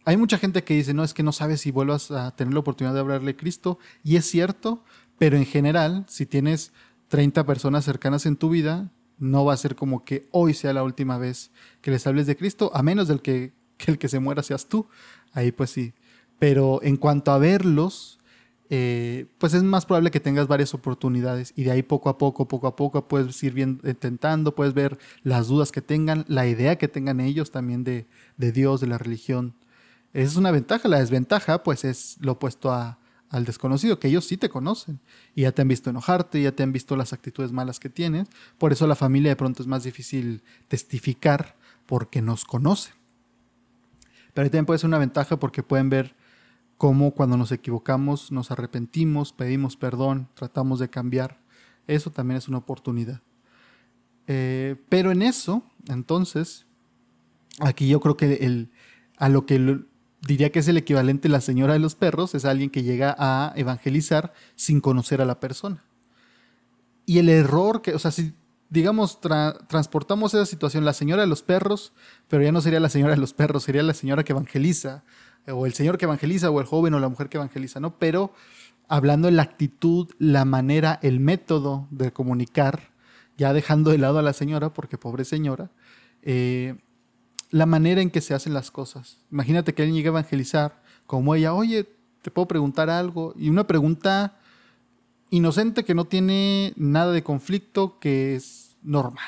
hay 0.05 0.17
mucha 0.17 0.37
gente 0.37 0.63
que 0.63 0.75
dice, 0.75 0.93
no, 0.93 1.03
es 1.03 1.13
que 1.13 1.23
no 1.23 1.31
sabes 1.31 1.61
si 1.61 1.71
vuelvas 1.71 2.11
a 2.11 2.35
tener 2.35 2.53
la 2.53 2.59
oportunidad 2.59 2.93
de 2.93 2.99
hablarle 2.99 3.31
a 3.31 3.37
Cristo, 3.37 3.79
y 4.03 4.17
es 4.17 4.25
cierto, 4.25 4.83
pero 5.17 5.37
en 5.37 5.45
general, 5.45 6.05
si 6.07 6.25
tienes 6.25 6.73
30 7.07 7.45
personas 7.45 7.85
cercanas 7.85 8.25
en 8.25 8.35
tu 8.35 8.49
vida, 8.49 8.91
no 9.17 9.45
va 9.45 9.53
a 9.53 9.57
ser 9.57 9.75
como 9.75 10.03
que 10.03 10.27
hoy 10.31 10.53
sea 10.53 10.73
la 10.73 10.83
última 10.83 11.17
vez 11.17 11.51
que 11.81 11.91
les 11.91 12.05
hables 12.05 12.27
de 12.27 12.35
Cristo, 12.35 12.71
a 12.75 12.83
menos 12.83 13.07
del 13.07 13.21
que, 13.21 13.53
que 13.77 13.91
el 13.91 13.97
que 13.97 14.09
se 14.09 14.19
muera 14.19 14.43
seas 14.43 14.67
tú. 14.67 14.87
Ahí 15.31 15.51
pues 15.51 15.69
sí, 15.69 15.93
pero 16.39 16.79
en 16.83 16.97
cuanto 16.97 17.31
a 17.31 17.37
verlos, 17.37 18.19
eh, 18.69 19.27
pues 19.37 19.53
es 19.53 19.61
más 19.61 19.85
probable 19.85 20.09
que 20.09 20.19
tengas 20.19 20.47
varias 20.47 20.73
oportunidades 20.73 21.53
y 21.55 21.65
de 21.65 21.71
ahí 21.71 21.83
poco 21.83 22.09
a 22.09 22.17
poco, 22.17 22.47
poco 22.47 22.65
a 22.65 22.75
poco 22.75 23.07
puedes 23.07 23.41
ir 23.43 23.57
intentando, 23.59 24.55
puedes 24.55 24.73
ver 24.73 24.97
las 25.21 25.47
dudas 25.47 25.71
que 25.71 25.81
tengan, 25.81 26.25
la 26.27 26.47
idea 26.47 26.77
que 26.77 26.87
tengan 26.87 27.19
ellos 27.19 27.51
también 27.51 27.83
de, 27.83 28.07
Dios, 28.37 28.81
de 28.81 28.87
la 28.87 28.97
religión. 28.97 29.53
Esa 30.13 30.31
es 30.31 30.35
una 30.37 30.51
ventaja. 30.51 30.87
La 30.87 30.99
desventaja, 30.99 31.61
pues, 31.61 31.83
es 31.83 32.17
lo 32.21 32.33
opuesto 32.33 32.73
al 32.73 33.45
desconocido, 33.45 33.99
que 33.99 34.07
ellos 34.07 34.25
sí 34.25 34.37
te 34.37 34.49
conocen 34.49 34.99
y 35.35 35.41
ya 35.41 35.51
te 35.51 35.61
han 35.61 35.67
visto 35.67 35.89
enojarte, 35.89 36.41
ya 36.41 36.53
te 36.53 36.63
han 36.63 36.71
visto 36.71 36.95
las 36.95 37.13
actitudes 37.13 37.51
malas 37.51 37.79
que 37.79 37.89
tienes. 37.89 38.29
Por 38.57 38.71
eso 38.71 38.87
la 38.87 38.95
familia 38.95 39.29
de 39.29 39.35
pronto 39.35 39.61
es 39.61 39.67
más 39.67 39.83
difícil 39.83 40.41
testificar 40.67 41.55
porque 41.85 42.21
nos 42.21 42.45
conocen. 42.45 42.93
Pero 44.33 44.47
también 44.49 44.65
puede 44.65 44.79
ser 44.79 44.87
una 44.87 44.97
ventaja 44.97 45.37
porque 45.37 45.63
pueden 45.63 45.89
ver 45.89 46.15
cómo 46.77 47.11
cuando 47.11 47.37
nos 47.37 47.51
equivocamos 47.51 48.31
nos 48.31 48.51
arrepentimos, 48.51 49.33
pedimos 49.33 49.77
perdón, 49.77 50.29
tratamos 50.33 50.79
de 50.79 50.89
cambiar. 50.89 51.39
Eso 51.87 52.11
también 52.11 52.37
es 52.37 52.47
una 52.47 52.57
oportunidad. 52.57 53.21
Eh, 54.27 54.75
pero 54.89 55.11
en 55.11 55.21
eso, 55.21 55.63
entonces, 55.87 56.65
aquí 57.59 57.87
yo 57.87 57.99
creo 57.99 58.17
que 58.17 58.33
el, 58.45 58.71
a 59.17 59.29
lo 59.29 59.45
que 59.45 59.79
diría 60.21 60.51
que 60.51 60.59
es 60.59 60.67
el 60.67 60.77
equivalente 60.77 61.29
la 61.29 61.41
señora 61.41 61.73
de 61.73 61.79
los 61.79 61.95
perros 61.95 62.33
es 62.33 62.45
alguien 62.45 62.71
que 62.71 62.83
llega 62.83 63.15
a 63.19 63.53
evangelizar 63.55 64.33
sin 64.55 64.81
conocer 64.81 65.21
a 65.21 65.25
la 65.25 65.39
persona. 65.39 65.83
Y 67.05 67.19
el 67.19 67.29
error 67.29 67.83
que, 67.83 67.93
o 67.93 67.99
sea, 67.99 68.09
si 68.09 68.33
digamos, 68.69 69.19
transportamos 69.21 70.33
esa 70.33 70.45
situación, 70.45 70.85
la 70.85 70.93
señora 70.93 71.21
de 71.21 71.27
los 71.27 71.43
perros, 71.43 71.93
pero 72.27 72.43
ya 72.43 72.51
no 72.51 72.61
sería 72.61 72.79
la 72.79 72.89
señora 72.89 73.13
de 73.13 73.21
los 73.21 73.33
perros, 73.33 73.63
sería 73.63 73.83
la 73.83 73.93
señora 73.93 74.23
que 74.23 74.33
evangeliza 74.33 75.03
o 75.47 75.65
el 75.65 75.73
señor 75.73 75.97
que 75.97 76.05
evangeliza, 76.05 76.49
o 76.49 76.59
el 76.59 76.65
joven 76.65 76.93
o 76.93 76.99
la 76.99 77.09
mujer 77.09 77.29
que 77.29 77.37
evangeliza, 77.37 77.79
¿no? 77.79 77.97
Pero 77.97 78.33
hablando 78.87 79.27
de 79.27 79.33
la 79.33 79.43
actitud, 79.43 80.09
la 80.19 80.45
manera, 80.45 80.99
el 81.01 81.19
método 81.19 81.87
de 81.91 82.11
comunicar, 82.11 82.93
ya 83.37 83.53
dejando 83.53 83.91
de 83.91 83.97
lado 83.97 84.19
a 84.19 84.21
la 84.21 84.33
señora, 84.33 84.73
porque 84.73 84.97
pobre 84.97 85.25
señora, 85.25 85.69
eh, 86.21 86.75
la 87.51 87.65
manera 87.65 88.01
en 88.01 88.09
que 88.09 88.21
se 88.21 88.33
hacen 88.33 88.53
las 88.53 88.71
cosas. 88.71 89.19
Imagínate 89.31 89.73
que 89.73 89.81
alguien 89.81 89.95
llega 89.95 90.09
a 90.09 90.19
evangelizar 90.19 90.81
como 91.05 91.35
ella, 91.35 91.53
oye, 91.53 91.87
te 92.21 92.31
puedo 92.31 92.47
preguntar 92.47 92.89
algo, 92.89 93.33
y 93.37 93.49
una 93.49 93.67
pregunta 93.67 94.39
inocente 95.29 95.83
que 95.83 95.93
no 95.93 96.05
tiene 96.05 96.73
nada 96.75 97.11
de 97.11 97.23
conflicto, 97.23 97.99
que 97.99 98.35
es 98.35 98.77
normal, 98.81 99.25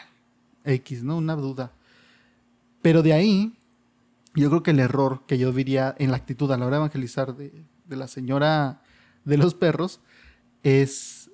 X, 0.64 1.04
¿no? 1.04 1.18
Una 1.18 1.36
duda. 1.36 1.72
Pero 2.82 3.04
de 3.04 3.14
ahí 3.14 3.57
yo 4.42 4.50
creo 4.50 4.64
que 4.64 4.72
el 4.72 4.80
error 4.80 5.24
que 5.28 5.38
yo 5.38 5.52
diría 5.52 5.96
en 5.98 6.12
la 6.12 6.18
actitud 6.18 6.52
a 6.52 6.58
la 6.58 6.66
hora 6.66 6.78
de 6.78 6.82
evangelizar 6.82 7.36
de, 7.36 7.66
la 7.88 8.08
señora 8.08 8.82
de 9.26 9.38
los 9.38 9.54
perros 9.54 10.00
es 10.64 11.32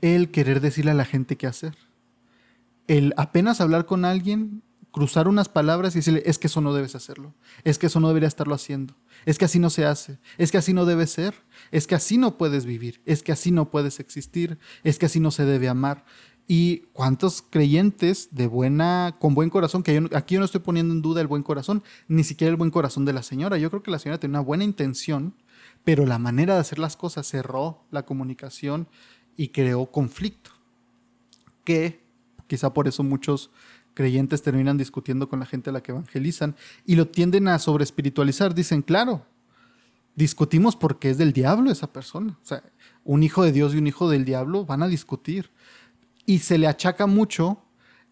el 0.00 0.30
querer 0.30 0.60
decirle 0.60 0.92
a 0.92 0.94
la 0.94 1.04
gente 1.04 1.36
qué 1.36 1.46
hacer. 1.46 1.76
El 2.86 3.14
apenas 3.16 3.60
hablar 3.60 3.86
con 3.86 4.04
alguien, 4.04 4.62
cruzar 4.92 5.26
unas 5.28 5.48
palabras 5.48 5.94
y 5.94 5.98
decirle, 5.98 6.22
es 6.24 6.38
que 6.38 6.46
eso 6.46 6.60
no 6.60 6.72
debes 6.72 6.94
hacerlo, 6.94 7.34
es 7.64 7.78
que 7.78 7.86
eso 7.86 7.98
no 8.00 8.08
debería 8.08 8.28
estarlo 8.28 8.54
haciendo, 8.54 8.94
es 9.26 9.38
que 9.38 9.46
así 9.46 9.58
no 9.58 9.68
se 9.68 9.86
hace, 9.86 10.18
es 10.38 10.52
que 10.52 10.58
así 10.58 10.72
no 10.72 10.84
debe 10.84 11.06
ser, 11.06 11.34
es 11.70 11.86
que 11.86 11.96
así 11.96 12.16
no 12.16 12.38
puedes 12.38 12.64
vivir, 12.64 13.02
es 13.04 13.22
que 13.22 13.32
así 13.32 13.50
no 13.50 13.70
puedes 13.70 13.98
existir, 13.98 14.58
es 14.84 14.98
que 14.98 15.06
así 15.06 15.20
no 15.20 15.30
se 15.30 15.44
debe 15.44 15.68
amar. 15.68 16.04
Y 16.46 16.80
cuántos 16.92 17.42
creyentes 17.42 18.28
de 18.32 18.46
buena, 18.46 19.16
con 19.18 19.34
buen 19.34 19.48
corazón, 19.48 19.82
que 19.82 20.08
aquí 20.12 20.34
yo 20.34 20.40
no 20.40 20.44
estoy 20.44 20.60
poniendo 20.60 20.92
en 20.92 21.00
duda 21.00 21.22
el 21.22 21.26
buen 21.26 21.42
corazón, 21.42 21.82
ni 22.06 22.22
siquiera 22.22 22.50
el 22.50 22.56
buen 22.56 22.70
corazón 22.70 23.06
de 23.06 23.14
la 23.14 23.22
señora. 23.22 23.56
Yo 23.56 23.70
creo 23.70 23.82
que 23.82 23.90
la 23.90 23.98
señora 23.98 24.20
tenía 24.20 24.38
una 24.38 24.46
buena 24.46 24.64
intención, 24.64 25.34
pero 25.84 26.04
la 26.04 26.18
manera 26.18 26.54
de 26.54 26.60
hacer 26.60 26.78
las 26.78 26.96
cosas 26.96 27.26
cerró 27.26 27.84
la 27.90 28.04
comunicación 28.04 28.88
y 29.36 29.48
creó 29.48 29.86
conflicto. 29.86 30.50
Que 31.64 32.04
quizá 32.46 32.74
por 32.74 32.88
eso 32.88 33.02
muchos 33.02 33.50
creyentes 33.94 34.42
terminan 34.42 34.76
discutiendo 34.76 35.28
con 35.28 35.40
la 35.40 35.46
gente 35.46 35.70
a 35.70 35.72
la 35.72 35.82
que 35.82 35.92
evangelizan 35.92 36.56
y 36.84 36.96
lo 36.96 37.08
tienden 37.08 37.48
a 37.48 37.58
sobre 37.58 37.84
espiritualizar. 37.84 38.54
Dicen, 38.54 38.82
claro, 38.82 39.24
discutimos 40.14 40.76
porque 40.76 41.10
es 41.10 41.18
del 41.18 41.32
diablo 41.32 41.70
esa 41.70 41.92
persona. 41.92 42.38
O 42.42 42.46
sea, 42.46 42.62
un 43.04 43.22
hijo 43.22 43.44
de 43.44 43.52
Dios 43.52 43.74
y 43.74 43.78
un 43.78 43.86
hijo 43.86 44.10
del 44.10 44.24
diablo 44.24 44.66
van 44.66 44.82
a 44.82 44.88
discutir 44.88 45.50
y 46.26 46.38
se 46.38 46.58
le 46.58 46.66
achaca 46.66 47.06
mucho 47.06 47.60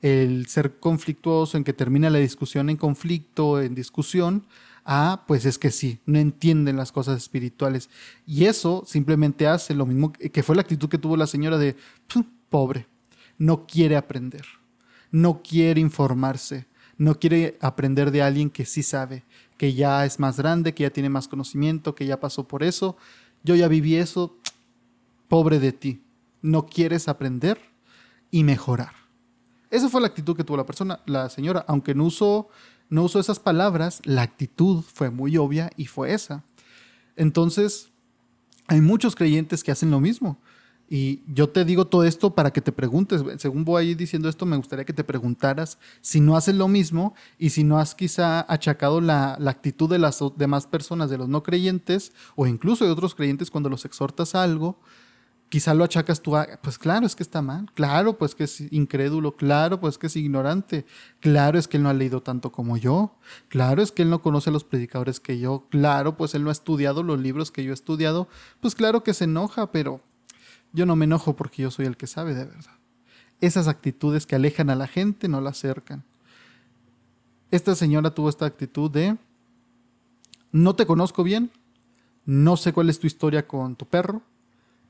el 0.00 0.46
ser 0.46 0.78
conflictuoso, 0.80 1.56
en 1.56 1.64
que 1.64 1.72
termina 1.72 2.10
la 2.10 2.18
discusión 2.18 2.70
en 2.70 2.76
conflicto, 2.76 3.60
en 3.60 3.74
discusión, 3.74 4.44
Ah, 4.84 5.24
pues 5.28 5.44
es 5.44 5.58
que 5.58 5.70
sí, 5.70 6.00
no 6.06 6.18
entienden 6.18 6.76
las 6.76 6.90
cosas 6.90 7.16
espirituales. 7.16 7.88
Y 8.26 8.46
eso 8.46 8.82
simplemente 8.86 9.46
hace 9.46 9.74
lo 9.74 9.86
mismo 9.86 10.12
que 10.12 10.42
fue 10.42 10.56
la 10.56 10.62
actitud 10.62 10.88
que 10.88 10.98
tuvo 10.98 11.16
la 11.16 11.26
señora 11.26 11.56
de, 11.56 11.76
pobre, 12.48 12.86
no 13.38 13.66
quiere 13.66 13.96
aprender, 13.96 14.44
no 15.10 15.40
quiere 15.42 15.80
informarse, 15.80 16.66
no 16.98 17.18
quiere 17.18 17.56
aprender 17.60 18.10
de 18.10 18.22
alguien 18.22 18.50
que 18.50 18.66
sí 18.66 18.82
sabe, 18.82 19.24
que 19.56 19.72
ya 19.72 20.04
es 20.04 20.18
más 20.18 20.36
grande, 20.36 20.74
que 20.74 20.82
ya 20.82 20.90
tiene 20.90 21.08
más 21.08 21.28
conocimiento, 21.28 21.94
que 21.94 22.06
ya 22.06 22.20
pasó 22.20 22.46
por 22.48 22.62
eso. 22.62 22.96
Yo 23.44 23.54
ya 23.54 23.68
viví 23.68 23.96
eso, 23.96 24.36
pobre 25.28 25.60
de 25.60 25.72
ti, 25.72 26.02
no 26.42 26.66
quieres 26.66 27.08
aprender 27.08 27.71
y 28.32 28.42
mejorar. 28.42 28.90
Esa 29.70 29.88
fue 29.88 30.00
la 30.00 30.08
actitud 30.08 30.36
que 30.36 30.42
tuvo 30.42 30.56
la 30.56 30.66
persona, 30.66 31.00
la 31.06 31.28
señora, 31.28 31.64
aunque 31.68 31.94
no 31.94 32.06
usó, 32.06 32.48
no 32.88 33.04
usó 33.04 33.20
esas 33.20 33.38
palabras, 33.38 34.00
la 34.04 34.22
actitud 34.22 34.82
fue 34.82 35.10
muy 35.10 35.36
obvia 35.36 35.70
y 35.76 35.86
fue 35.86 36.12
esa. 36.12 36.42
Entonces, 37.14 37.90
hay 38.66 38.80
muchos 38.80 39.14
creyentes 39.14 39.62
que 39.62 39.70
hacen 39.70 39.90
lo 39.90 40.00
mismo. 40.00 40.40
Y 40.88 41.22
yo 41.26 41.48
te 41.48 41.64
digo 41.64 41.86
todo 41.86 42.04
esto 42.04 42.34
para 42.34 42.52
que 42.52 42.60
te 42.60 42.70
preguntes, 42.70 43.22
según 43.38 43.64
voy 43.64 43.82
ahí 43.82 43.94
diciendo 43.94 44.28
esto, 44.28 44.44
me 44.44 44.58
gustaría 44.58 44.84
que 44.84 44.92
te 44.92 45.04
preguntaras 45.04 45.78
si 46.02 46.20
no 46.20 46.36
haces 46.36 46.54
lo 46.54 46.68
mismo 46.68 47.14
y 47.38 47.50
si 47.50 47.64
no 47.64 47.78
has 47.78 47.94
quizá 47.94 48.44
achacado 48.52 49.00
la, 49.00 49.36
la, 49.40 49.50
actitud 49.50 49.88
de 49.88 49.98
las 49.98 50.20
demás 50.36 50.66
personas, 50.66 51.08
de 51.08 51.16
los 51.16 51.30
no 51.30 51.42
creyentes 51.42 52.12
o 52.36 52.46
incluso 52.46 52.84
de 52.84 52.90
otros 52.90 53.14
creyentes 53.14 53.50
cuando 53.50 53.70
los 53.70 53.86
exhortas 53.86 54.34
a 54.34 54.42
algo, 54.42 54.78
quizá 55.52 55.74
lo 55.74 55.84
achacas 55.84 56.22
tú 56.22 56.34
pues 56.62 56.78
claro, 56.78 57.04
es 57.04 57.14
que 57.14 57.22
está 57.22 57.42
mal, 57.42 57.70
claro, 57.74 58.16
pues 58.16 58.34
que 58.34 58.44
es 58.44 58.72
incrédulo, 58.72 59.36
claro, 59.36 59.80
pues 59.80 59.98
que 59.98 60.06
es 60.06 60.16
ignorante, 60.16 60.86
claro, 61.20 61.58
es 61.58 61.68
que 61.68 61.76
él 61.76 61.82
no 61.82 61.90
ha 61.90 61.92
leído 61.92 62.22
tanto 62.22 62.50
como 62.50 62.78
yo, 62.78 63.18
claro, 63.48 63.82
es 63.82 63.92
que 63.92 64.00
él 64.00 64.08
no 64.08 64.22
conoce 64.22 64.48
a 64.48 64.52
los 64.54 64.64
predicadores 64.64 65.20
que 65.20 65.38
yo, 65.38 65.66
claro, 65.68 66.16
pues 66.16 66.34
él 66.34 66.42
no 66.42 66.48
ha 66.48 66.52
estudiado 66.52 67.02
los 67.02 67.20
libros 67.20 67.50
que 67.50 67.64
yo 67.64 67.72
he 67.72 67.74
estudiado, 67.74 68.28
pues 68.60 68.74
claro 68.74 69.02
que 69.02 69.12
se 69.12 69.24
enoja, 69.24 69.70
pero 69.72 70.00
yo 70.72 70.86
no 70.86 70.96
me 70.96 71.04
enojo 71.04 71.36
porque 71.36 71.60
yo 71.60 71.70
soy 71.70 71.84
el 71.84 71.98
que 71.98 72.06
sabe 72.06 72.32
de 72.32 72.46
verdad. 72.46 72.78
Esas 73.42 73.68
actitudes 73.68 74.24
que 74.24 74.36
alejan 74.36 74.70
a 74.70 74.74
la 74.74 74.86
gente 74.86 75.28
no 75.28 75.42
la 75.42 75.50
acercan. 75.50 76.02
Esta 77.50 77.74
señora 77.74 78.14
tuvo 78.14 78.30
esta 78.30 78.46
actitud 78.46 78.90
de, 78.90 79.18
no 80.50 80.74
te 80.76 80.86
conozco 80.86 81.22
bien, 81.22 81.50
no 82.24 82.56
sé 82.56 82.72
cuál 82.72 82.88
es 82.88 82.98
tu 82.98 83.06
historia 83.06 83.46
con 83.46 83.76
tu 83.76 83.84
perro, 83.84 84.22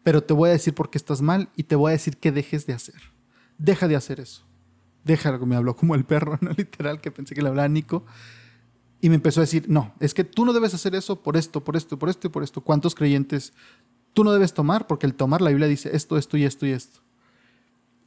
pero 0.03 0.23
te 0.23 0.35
voy 0.35 0.51
a 0.51 0.53
decir 0.53 0.75
por 0.75 0.91
qué 0.91 0.99
estás 0.99 1.23
mal 1.23 1.49
y 1.57 1.65
te 1.65 1.77
voy 1.77 1.91
a 1.91 1.93
decir 1.93 2.17
qué 2.17 2.33
dejes 2.33 2.67
de 2.67 2.73
hacer. 2.73 3.01
Deja 3.59 3.89
de 3.89 3.97
hacer 3.97 4.21
eso. 4.21 4.45
Deja, 5.05 5.37
me 5.39 5.57
habló 5.57 5.77
como 5.77 5.95
el 5.95 6.05
perro, 6.05 6.39
no 6.41 6.51
literal, 6.51 7.01
que 7.01 7.11
pensé 7.11 7.35
que 7.35 7.43
le 7.43 7.49
hablaba 7.49 7.69
Nico. 7.69 8.05
Y 9.01 9.09
me 9.09 9.17
empezó 9.17 9.41
a 9.41 9.43
decir, 9.43 9.65
no, 9.69 9.95
es 9.99 10.15
que 10.15 10.25
tú 10.25 10.45
no 10.45 10.53
debes 10.53 10.75
hacer 10.75 10.95
eso 10.95 11.23
por 11.23 11.37
esto, 11.37 11.65
por 11.65 11.77
esto, 11.77 11.99
por 11.99 12.09
esto 12.09 12.29
y 12.29 12.31
por 12.31 12.43
esto. 12.43 12.61
¿Cuántos 12.61 12.95
creyentes 12.95 13.53
tú 14.15 14.23
no 14.23 14.33
debes 14.33 14.55
tomar? 14.55 14.87
Porque 14.87 15.07
el 15.07 15.15
tomar, 15.15 15.41
la 15.41 15.51
Biblia 15.51 15.67
dice 15.67 15.91
esto, 15.95 16.17
esto 16.17 16.37
y 16.37 16.45
esto 16.45 16.67
y 16.67 16.71
esto. 16.71 17.01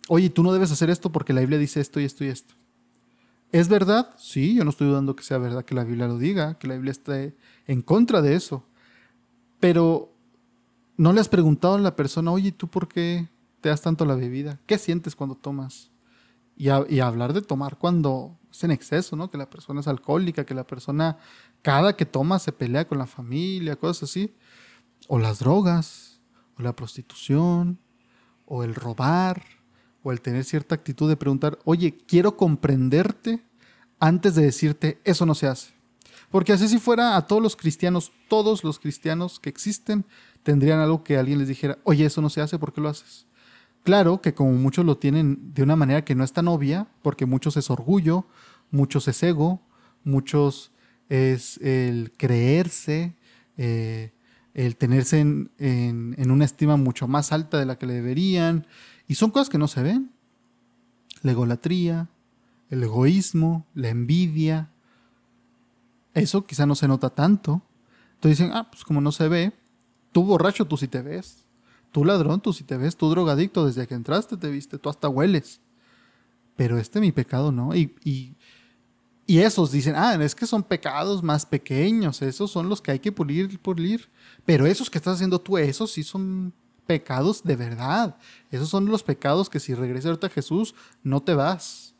Oye, 0.07 0.29
tú 0.29 0.43
no 0.43 0.53
debes 0.53 0.71
hacer 0.71 0.89
esto 0.89 1.11
porque 1.11 1.33
la 1.33 1.41
Biblia 1.41 1.59
dice 1.59 1.81
esto 1.81 1.99
y 1.99 2.05
esto 2.05 2.23
y 2.23 2.27
esto. 2.27 2.53
¿Es 3.51 3.67
verdad? 3.67 4.13
Sí, 4.17 4.55
yo 4.55 4.63
no 4.63 4.69
estoy 4.69 4.87
dudando 4.87 5.15
que 5.15 5.23
sea 5.23 5.37
verdad 5.37 5.65
que 5.65 5.75
la 5.75 5.83
Biblia 5.83 6.07
lo 6.07 6.17
diga, 6.17 6.57
que 6.57 6.67
la 6.67 6.75
Biblia 6.75 6.91
esté 6.91 7.35
en 7.67 7.81
contra 7.81 8.21
de 8.21 8.35
eso. 8.35 8.65
Pero 9.59 10.14
¿No 10.97 11.11
le 11.11 11.19
has 11.19 11.27
preguntado 11.27 11.75
a 11.75 11.79
la 11.79 11.95
persona, 11.95 12.31
oye, 12.31 12.51
¿tú 12.51 12.67
por 12.67 12.87
qué 12.87 13.27
te 13.59 13.69
das 13.69 13.81
tanto 13.81 14.05
la 14.05 14.15
bebida? 14.15 14.59
¿Qué 14.65 14.77
sientes 14.77 15.15
cuando 15.15 15.35
tomas? 15.35 15.91
Y, 16.55 16.69
hablar 16.69 17.33
de 17.33 17.41
tomar 17.41 17.77
cuando 17.77 18.37
es 18.49 18.63
en 18.63 18.71
exceso, 18.71 19.17
¿no? 19.17 19.29
Que 19.29 19.37
la 19.37 19.49
persona 19.49 19.81
es 19.81 19.87
alcohólica, 19.89 20.45
que 20.45 20.53
la 20.53 20.65
persona 20.65 21.17
cada 21.61 21.97
que 21.97 22.05
toma 22.05 22.39
se 22.39 22.53
pelea 22.53 22.87
con 22.87 22.97
la 22.97 23.07
familia, 23.07 23.75
cosas 23.75 24.09
así. 24.09 24.33
O 25.09 25.19
las 25.19 25.39
drogas, 25.39 26.21
o 26.57 26.61
la 26.61 26.73
prostitución, 26.73 27.77
o 28.45 28.63
el 28.63 28.73
robar, 28.73 29.43
o 30.01 30.13
el 30.13 30.21
tener 30.21 30.45
cierta 30.45 30.75
actitud 30.75 31.09
de 31.09 31.17
preguntar, 31.17 31.59
oye, 31.65 31.97
quiero 32.07 32.37
comprenderte 32.37 33.43
antes 33.99 34.35
de 34.35 34.43
decirte, 34.43 35.01
eso 35.03 35.25
no 35.25 35.35
se 35.35 35.47
hace. 35.47 35.73
Porque 36.29 36.53
así 36.53 36.67
si 36.67 36.79
fuera 36.79 37.17
a 37.17 37.27
todos 37.27 37.41
los 37.41 37.55
cristianos, 37.55 38.11
todos 38.29 38.63
los 38.63 38.79
cristianos 38.79 39.39
que 39.39 39.49
existen, 39.49 40.05
tendrían 40.45 40.79
algo 40.79 41.03
que 41.03 41.17
alguien 41.17 41.39
les 41.39 41.47
dijera, 41.47 41.79
oye, 41.83 42.05
eso 42.05 42.21
no 42.21 42.29
se 42.29 42.39
hace, 42.39 42.59
¿por 42.59 42.71
qué 42.71 42.79
lo 42.79 42.89
haces? 42.89 43.25
Claro 43.83 44.21
que 44.21 44.35
como 44.35 44.51
muchos 44.51 44.85
lo 44.85 44.99
tienen 44.99 45.55
de 45.55 45.63
una 45.63 45.75
manera 45.75 46.05
que 46.05 46.13
no 46.13 46.23
es 46.23 46.33
tan 46.33 46.47
obvia, 46.47 46.87
porque 47.01 47.25
muchos 47.25 47.57
es 47.57 47.71
orgullo, 47.71 48.27
muchos 48.69 49.07
es 49.07 49.23
ego, 49.23 49.59
muchos 50.03 50.71
es 51.09 51.57
el 51.57 52.13
creerse, 52.15 53.15
eh, 53.57 54.11
el 54.53 54.75
tenerse 54.77 55.19
en, 55.19 55.49
en, 55.57 56.29
una 56.29 56.45
estima 56.45 56.77
mucho 56.77 57.07
más 57.07 57.31
alta 57.31 57.57
de 57.57 57.65
la 57.65 57.79
que 57.79 57.87
le 57.87 57.95
deberían, 57.95 58.67
y 59.07 59.15
son 59.15 59.31
cosas 59.31 59.49
que 59.49 59.57
no 59.57 59.67
se 59.67 59.81
ven. 59.81 60.11
La 61.23 61.31
egolatría, 61.31 62.07
el 62.69 62.83
egoísmo, 62.83 63.65
la 63.73 63.89
envidia, 63.89 64.69
eso 66.13 66.45
quizá 66.45 66.67
no 66.67 66.75
se 66.75 66.87
nota 66.87 67.09
tanto. 67.09 67.63
Entonces 68.13 68.37
dicen, 68.37 68.55
ah, 68.55 68.69
pues 68.69 68.83
como 68.83 69.01
no 69.01 69.11
se 69.11 69.27
ve, 69.27 69.53
Tú 70.15 70.23
borracho, 70.23 70.63
tú 70.63 70.77
sí 70.77 70.87
te 70.87 71.01
ves. 71.01 71.43
Tú 71.91 72.05
ladrón, 72.05 72.39
tú 72.39 72.53
sí 72.53 72.63
te 72.63 72.77
ves. 72.77 72.95
Tú 72.95 73.09
drogadicto, 73.09 73.65
desde 73.65 73.85
que 73.85 73.95
entraste 73.95 74.37
te 74.37 74.49
viste. 74.49 74.77
Tú 74.77 74.87
hasta 74.87 75.09
hueles. 75.09 75.59
Pero 76.55 76.77
este 76.79 77.01
mi 77.01 77.11
pecado 77.11 77.51
no. 77.51 77.75
Y, 77.75 77.93
y, 78.05 79.39
esos 79.39 79.73
dicen, 79.73 79.93
ah, 79.97 80.15
es 80.15 80.33
que 80.33 80.47
son 80.47 80.63
pecados 80.63 81.21
más 81.21 81.45
pequeños. 81.45 82.21
Esos 82.21 82.49
son 82.49 82.69
los 82.69 82.81
que 82.81 82.91
hay 82.91 82.99
que 82.99 83.11
pulir, 83.11 83.59
pulir. 83.59 84.07
Pero 84.45 84.65
esos 84.65 84.89
que 84.89 84.99
estás 84.99 85.15
haciendo 85.15 85.41
tú, 85.41 85.57
esos 85.57 85.91
sí 85.91 86.01
son 86.01 86.53
pecados 86.87 87.43
de 87.43 87.57
verdad. 87.57 88.15
Esos 88.51 88.69
son 88.69 88.85
los 88.85 89.03
pecados 89.03 89.49
que 89.49 89.59
si 89.59 89.73
regresas 89.73 90.05
ahorita 90.05 90.27
a 90.27 90.29
Jesús, 90.29 90.75
no 91.03 91.23
te 91.23 91.33
vas. 91.33 91.93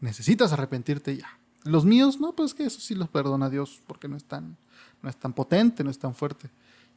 Necesitas 0.00 0.54
arrepentirte 0.54 1.18
ya. 1.18 1.38
Los 1.64 1.84
míos, 1.84 2.18
no, 2.18 2.34
pues 2.34 2.54
que 2.54 2.64
eso 2.64 2.80
sí 2.80 2.94
los 2.94 3.10
perdona 3.10 3.50
Dios, 3.50 3.82
porque 3.86 4.08
no 4.08 4.16
es 4.16 4.24
tan, 4.24 4.56
no 5.02 5.10
es 5.10 5.18
tan 5.18 5.34
potente, 5.34 5.84
no 5.84 5.90
es 5.90 5.98
tan 5.98 6.14
fuerte 6.14 6.48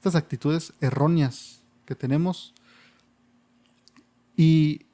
estas 0.02 0.16
actitudes 0.16 0.74
erróneas 0.82 1.62
que 1.86 1.94
tenemos. 1.94 2.56
Y 4.36 4.88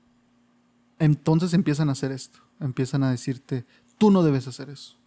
entonces 1.00 1.54
empiezan 1.54 1.88
a 1.88 1.94
hacer 1.94 2.12
esto, 2.12 2.40
empiezan 2.60 3.04
a 3.04 3.12
decirte, 3.12 3.66
tú 3.98 4.12
no 4.12 4.22
debes 4.22 4.50
hacer 4.50 4.70
eso, 4.70 4.98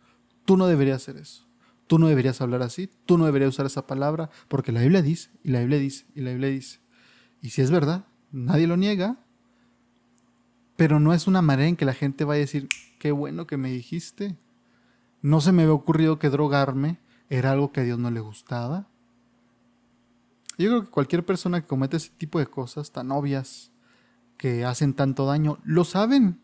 tú 0.46 0.56
no 0.56 0.66
deberías 0.66 1.02
hacer 1.02 1.18
eso, 1.18 1.46
tú 1.86 1.98
no 1.98 2.08
deberías 2.08 2.40
hablar 2.40 2.62
así, 2.62 2.88
tú 3.04 3.18
no 3.18 3.26
deberías 3.26 3.50
usar 3.50 3.66
esa 3.66 3.86
palabra, 3.86 4.30
porque 4.48 4.72
la 4.72 4.80
Biblia 4.80 5.02
dice, 5.02 5.28
y 5.44 5.50
la 5.50 5.60
Biblia 5.60 5.78
dice, 5.78 6.06
y 6.14 6.22
la 6.22 6.30
Biblia 6.30 6.48
dice. 6.48 6.80
Y 7.42 7.50
si 7.50 7.60
es 7.60 7.70
verdad, 7.70 8.06
nadie 8.32 8.66
lo 8.66 8.78
niega, 8.78 9.18
pero 10.76 10.98
no 10.98 11.12
es 11.12 11.26
una 11.26 11.42
manera 11.42 11.68
en 11.68 11.76
que 11.76 11.84
la 11.84 11.92
gente 11.92 12.24
vaya 12.24 12.38
a 12.38 12.46
decir, 12.46 12.70
qué 12.98 13.12
bueno 13.12 13.46
que 13.46 13.58
me 13.58 13.70
dijiste. 13.70 14.38
No 15.20 15.42
se 15.42 15.52
me 15.52 15.64
había 15.64 15.74
ocurrido 15.74 16.18
que 16.18 16.30
drogarme 16.30 17.00
era 17.28 17.52
algo 17.52 17.70
que 17.70 17.80
a 17.80 17.84
Dios 17.84 17.98
no 17.98 18.10
le 18.10 18.20
gustaba. 18.20 18.88
Yo 20.60 20.68
creo 20.68 20.84
que 20.84 20.90
cualquier 20.90 21.24
persona 21.24 21.62
que 21.62 21.66
comete 21.66 21.96
ese 21.96 22.10
tipo 22.10 22.38
de 22.38 22.46
cosas 22.46 22.90
tan 22.92 23.10
obvias, 23.12 23.70
que 24.36 24.66
hacen 24.66 24.92
tanto 24.92 25.24
daño, 25.24 25.58
lo 25.64 25.84
saben. 25.84 26.38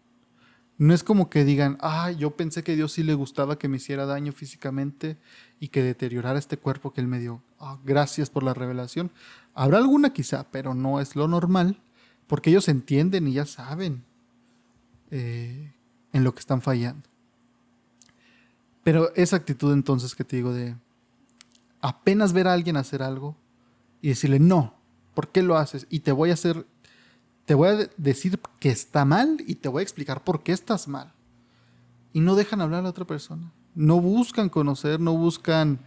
No 0.79 0.95
es 0.95 1.05
como 1.05 1.29
que 1.29 1.45
digan, 1.45 1.77
ah, 1.83 2.11
yo 2.11 2.35
pensé 2.35 2.63
que 2.63 2.77
Dios 2.77 2.93
sí 2.93 3.03
le 3.03 3.13
gustaba 3.13 3.59
que 3.59 3.69
me 3.69 3.77
hiciera 3.77 4.07
daño 4.07 4.33
físicamente 4.33 5.19
y 5.61 5.69
que 5.69 5.83
deteriorara 5.83 6.39
este 6.39 6.57
cuerpo 6.57 6.95
que 6.95 7.03
Él 7.03 7.09
me 7.09 7.19
dio. 7.19 7.43
Ah, 7.61 7.79
gracias 7.85 8.31
por 8.31 8.43
la 8.43 8.55
revelación. 8.55 9.13
Habrá 9.53 9.77
alguna 9.77 10.15
quizá, 10.15 10.47
pero 10.51 10.73
no 10.73 10.99
es 10.99 11.15
lo 11.15 11.29
normal, 11.29 11.83
porque 12.27 12.49
ellos 12.49 12.69
entienden 12.69 13.29
y 13.29 13.35
ya 13.35 13.45
saben 13.45 14.03
eh, 15.11 15.75
en 16.15 16.25
lo 16.25 16.35
que 16.35 16.41
están 16.41 16.63
fallando. 16.63 17.07
Pero 18.83 19.15
esa 19.15 19.37
actitud 19.37 19.75
entonces 19.75 20.15
que 20.15 20.25
te 20.25 20.37
digo 20.37 20.55
de 20.55 20.75
apenas 21.83 22.33
ver 22.33 22.49
a 22.49 22.55
alguien 22.55 22.79
hacer 22.79 23.03
algo, 23.03 23.37
y 24.01 24.09
decirle, 24.09 24.39
no, 24.39 24.75
¿por 25.15 25.29
qué 25.29 25.43
lo 25.43 25.57
haces? 25.57 25.87
Y 25.91 26.01
te 26.01 26.13
voy 26.13 26.31
a 26.31 26.35
hacer, 26.35 26.67
te 27.45 27.55
voy 27.55 27.69
a 27.69 27.91
decir 27.97 28.41
que 28.61 28.71
está 28.71 29.05
mal 29.05 29.43
y 29.47 29.57
te 29.57 29.69
voy 29.69 29.81
a 29.81 29.83
explicar 29.83 30.25
por 30.25 30.43
qué 30.43 30.53
estás 30.53 30.89
mal. 30.89 31.13
Y 32.13 32.21
no 32.21 32.35
dejan 32.35 32.61
hablar 32.61 32.81
a 32.81 32.83
la 32.85 32.91
otra 32.91 33.07
persona. 33.07 33.53
No 33.75 34.01
buscan 34.01 34.49
conocer, 34.49 35.01
no 35.01 35.15
buscan 35.17 35.81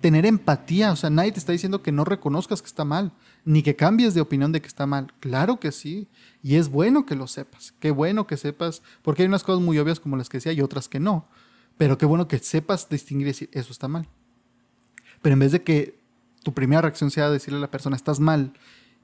tener 0.00 0.26
empatía. 0.26 0.92
O 0.92 0.96
sea, 0.96 1.10
nadie 1.10 1.32
te 1.32 1.38
está 1.38 1.52
diciendo 1.52 1.82
que 1.82 1.92
no 1.92 2.04
reconozcas 2.04 2.62
que 2.62 2.68
está 2.68 2.84
mal, 2.84 3.12
ni 3.44 3.62
que 3.62 3.76
cambies 3.76 4.14
de 4.14 4.20
opinión 4.20 4.52
de 4.52 4.60
que 4.60 4.68
está 4.68 4.86
mal. 4.86 5.12
Claro 5.20 5.60
que 5.60 5.72
sí. 5.72 6.08
Y 6.42 6.56
es 6.56 6.70
bueno 6.70 7.04
que 7.06 7.14
lo 7.14 7.26
sepas. 7.26 7.74
Qué 7.78 7.90
bueno 7.90 8.26
que 8.26 8.36
sepas, 8.36 8.82
porque 9.02 9.22
hay 9.22 9.28
unas 9.28 9.44
cosas 9.44 9.62
muy 9.62 9.78
obvias 9.78 10.00
como 10.00 10.16
las 10.16 10.28
que 10.28 10.38
decía 10.38 10.52
y 10.52 10.62
otras 10.62 10.88
que 10.88 11.00
no. 11.00 11.28
Pero 11.76 11.98
qué 11.98 12.06
bueno 12.06 12.28
que 12.28 12.38
sepas 12.38 12.88
distinguir 12.88 13.26
y 13.26 13.30
decir, 13.30 13.50
eso 13.52 13.72
está 13.72 13.88
mal. 13.88 14.08
Pero 15.22 15.34
en 15.34 15.38
vez 15.40 15.52
de 15.52 15.62
que 15.62 15.99
tu 16.42 16.54
primera 16.54 16.82
reacción 16.82 17.10
sea 17.10 17.30
decirle 17.30 17.58
a 17.58 17.62
la 17.62 17.70
persona, 17.70 17.96
estás 17.96 18.20
mal, 18.20 18.52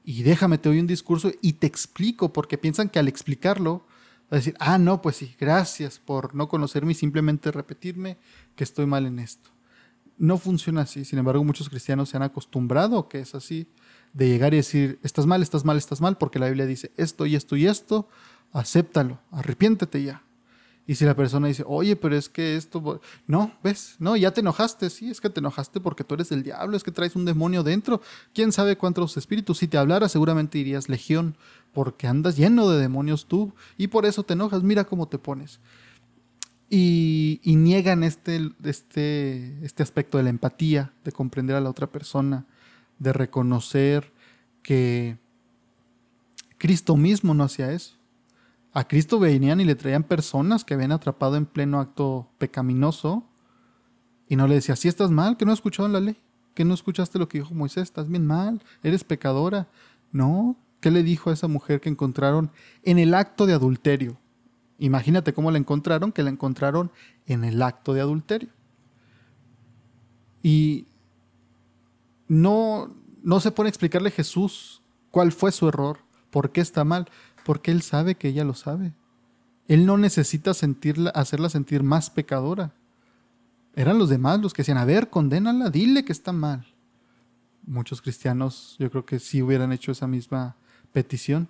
y 0.03 0.23
déjame, 0.23 0.57
te 0.57 0.69
doy 0.69 0.79
un 0.79 0.87
discurso 0.87 1.31
y 1.41 1.53
te 1.53 1.67
explico, 1.67 2.31
porque 2.31 2.57
piensan 2.57 2.87
que 2.89 2.99
al 2.99 3.07
explicarlo, 3.07 3.85
va 4.23 4.31
a 4.31 4.35
decir, 4.37 4.55
ah, 4.59 4.77
no, 4.77 5.01
pues 5.01 5.17
sí, 5.17 5.35
gracias 5.39 5.99
por 5.99 6.33
no 6.33 6.47
conocerme 6.47 6.93
y 6.93 6.95
simplemente 6.95 7.51
repetirme 7.51 8.17
que 8.55 8.63
estoy 8.63 8.85
mal 8.85 9.05
en 9.05 9.19
esto. 9.19 9.49
no 10.17 10.37
funciona 10.37 10.81
así. 10.81 11.05
Sin 11.05 11.19
embargo, 11.19 11.43
muchos 11.43 11.69
cristianos 11.69 12.09
se 12.09 12.17
han 12.17 12.23
acostumbrado 12.23 13.07
que 13.07 13.19
es 13.19 13.35
así, 13.35 13.67
de 14.13 14.27
llegar 14.29 14.53
y 14.53 14.57
decir, 14.57 14.99
estás 15.03 15.25
mal, 15.25 15.41
estás 15.41 15.63
mal, 15.65 15.77
estás 15.77 16.01
mal, 16.01 16.17
porque 16.17 16.39
la 16.39 16.47
Biblia 16.47 16.65
dice 16.65 16.91
esto 16.97 17.25
y 17.25 17.35
esto 17.35 17.55
y 17.55 17.67
esto, 17.67 18.09
acéptalo, 18.51 19.19
arrepiéntete 19.31 20.01
ya. 20.03 20.23
Y 20.89 20.95
si 20.95 21.03
la 21.03 21.17
persona 21.17 21.49
dice, 21.49 21.65
oye, 21.67 21.97
pero 21.97 22.15
es 22.15 22.29
que 22.29 22.55
esto, 22.55 23.01
no, 23.27 23.51
ves, 23.61 23.97
no, 23.99 24.15
ya 24.15 24.31
te 24.31 24.39
enojaste, 24.39 24.89
sí, 24.89 25.09
es 25.09 25.19
que 25.19 25.29
te 25.29 25.41
enojaste 25.41 25.81
porque 25.81 26.05
tú 26.05 26.15
eres 26.15 26.31
el 26.31 26.43
diablo, 26.43 26.77
es 26.77 26.83
que 26.83 26.91
traes 26.91 27.17
un 27.17 27.25
demonio 27.25 27.61
dentro, 27.61 28.01
quién 28.33 28.53
sabe 28.53 28.77
cuántos 28.77 29.17
espíritus, 29.17 29.57
si 29.57 29.67
te 29.67 29.77
hablara 29.77 30.07
seguramente 30.07 30.57
dirías 30.57 30.87
legión, 30.87 31.35
porque 31.73 32.07
andas 32.07 32.37
lleno 32.37 32.69
de 32.69 32.79
demonios 32.79 33.25
tú 33.25 33.53
y 33.77 33.87
por 33.87 34.05
eso 34.05 34.23
te 34.23 34.33
enojas, 34.33 34.63
mira 34.63 34.85
cómo 34.85 35.09
te 35.09 35.19
pones. 35.19 35.59
Y, 36.69 37.41
niegan 37.43 38.03
este, 38.03 38.49
este, 38.63 39.57
este 39.65 39.83
aspecto 39.83 40.17
de 40.17 40.23
la 40.23 40.29
empatía, 40.29 40.93
de 41.03 41.11
comprender 41.11 41.57
a 41.57 41.61
la 41.61 41.69
otra 41.69 41.87
persona, 41.87 42.45
de 42.97 43.11
reconocer 43.11 44.13
que 44.63 45.17
Cristo 46.57 46.95
mismo 46.95 47.33
no 47.33 47.43
hacía 47.43 47.73
eso 47.73 47.97
a 48.77 48.87
Cristo 48.87 49.17
venían 49.17 49.59
y 49.59 49.65
le 49.65 49.73
traían 49.73 50.03
personas 50.03 50.63
que 50.63 50.75
habían 50.75 50.91
atrapado 50.91 51.35
en 51.35 51.47
pleno 51.47 51.79
acto 51.79 52.29
pecaminoso 52.37 53.23
y 54.29 54.35
no 54.35 54.47
le 54.47 54.53
decía, 54.53 54.75
si 54.75 54.87
estás 54.87 55.09
mal, 55.09 55.35
que 55.35 55.45
no 55.45 55.51
has 55.51 55.57
escuchado 55.57 55.89
la 55.89 55.99
ley, 55.99 56.21
que 56.53 56.63
no 56.63 56.75
escuchaste 56.75 57.17
lo 57.17 57.27
que 57.27 57.39
dijo 57.39 57.55
Moisés, 57.55 57.85
estás 57.85 58.07
bien 58.07 58.27
mal, 58.27 58.61
eres 58.83 59.03
pecadora. 59.03 59.67
No, 60.11 60.55
¿qué 60.79 60.91
le 60.91 61.01
dijo 61.01 61.31
a 61.31 61.33
esa 61.33 61.47
mujer 61.47 61.81
que 61.81 61.89
encontraron 61.89 62.51
en 62.83 62.99
el 62.99 63.15
acto 63.15 63.47
de 63.47 63.53
adulterio? 63.53 64.19
Imagínate 64.77 65.33
cómo 65.33 65.49
la 65.49 65.57
encontraron, 65.57 66.11
que 66.11 66.21
la 66.21 66.29
encontraron 66.29 66.91
en 67.25 67.45
el 67.45 67.63
acto 67.63 67.95
de 67.95 68.01
adulterio. 68.01 68.49
Y 70.43 70.85
no, 72.27 72.93
no 73.23 73.39
se 73.39 73.49
pone 73.49 73.69
a 73.69 73.71
explicarle 73.71 74.11
Jesús 74.11 74.83
cuál 75.09 75.31
fue 75.31 75.51
su 75.51 75.67
error, 75.67 75.97
por 76.29 76.51
qué 76.51 76.61
está 76.61 76.83
mal 76.83 77.09
porque 77.47 77.71
Él 77.71 77.81
sabe 77.81 78.15
que 78.15 78.27
ella 78.27 78.43
lo 78.43 78.53
sabe. 78.53 78.91
Él 79.69 79.85
no 79.85 79.97
necesita 79.97 80.53
sentirla, 80.53 81.11
hacerla 81.11 81.47
sentir 81.47 81.81
más 81.81 82.09
pecadora. 82.09 82.73
Eran 83.73 83.97
los 83.97 84.09
demás 84.09 84.41
los 84.41 84.53
que 84.53 84.63
decían, 84.63 84.77
a 84.77 84.83
ver, 84.83 85.09
condénala, 85.09 85.69
dile 85.69 86.03
que 86.03 86.11
está 86.11 86.33
mal. 86.33 86.65
Muchos 87.65 88.01
cristianos 88.01 88.75
yo 88.79 88.91
creo 88.91 89.05
que 89.05 89.19
sí 89.19 89.41
hubieran 89.41 89.71
hecho 89.71 89.93
esa 89.93 90.07
misma 90.07 90.57
petición. 90.91 91.47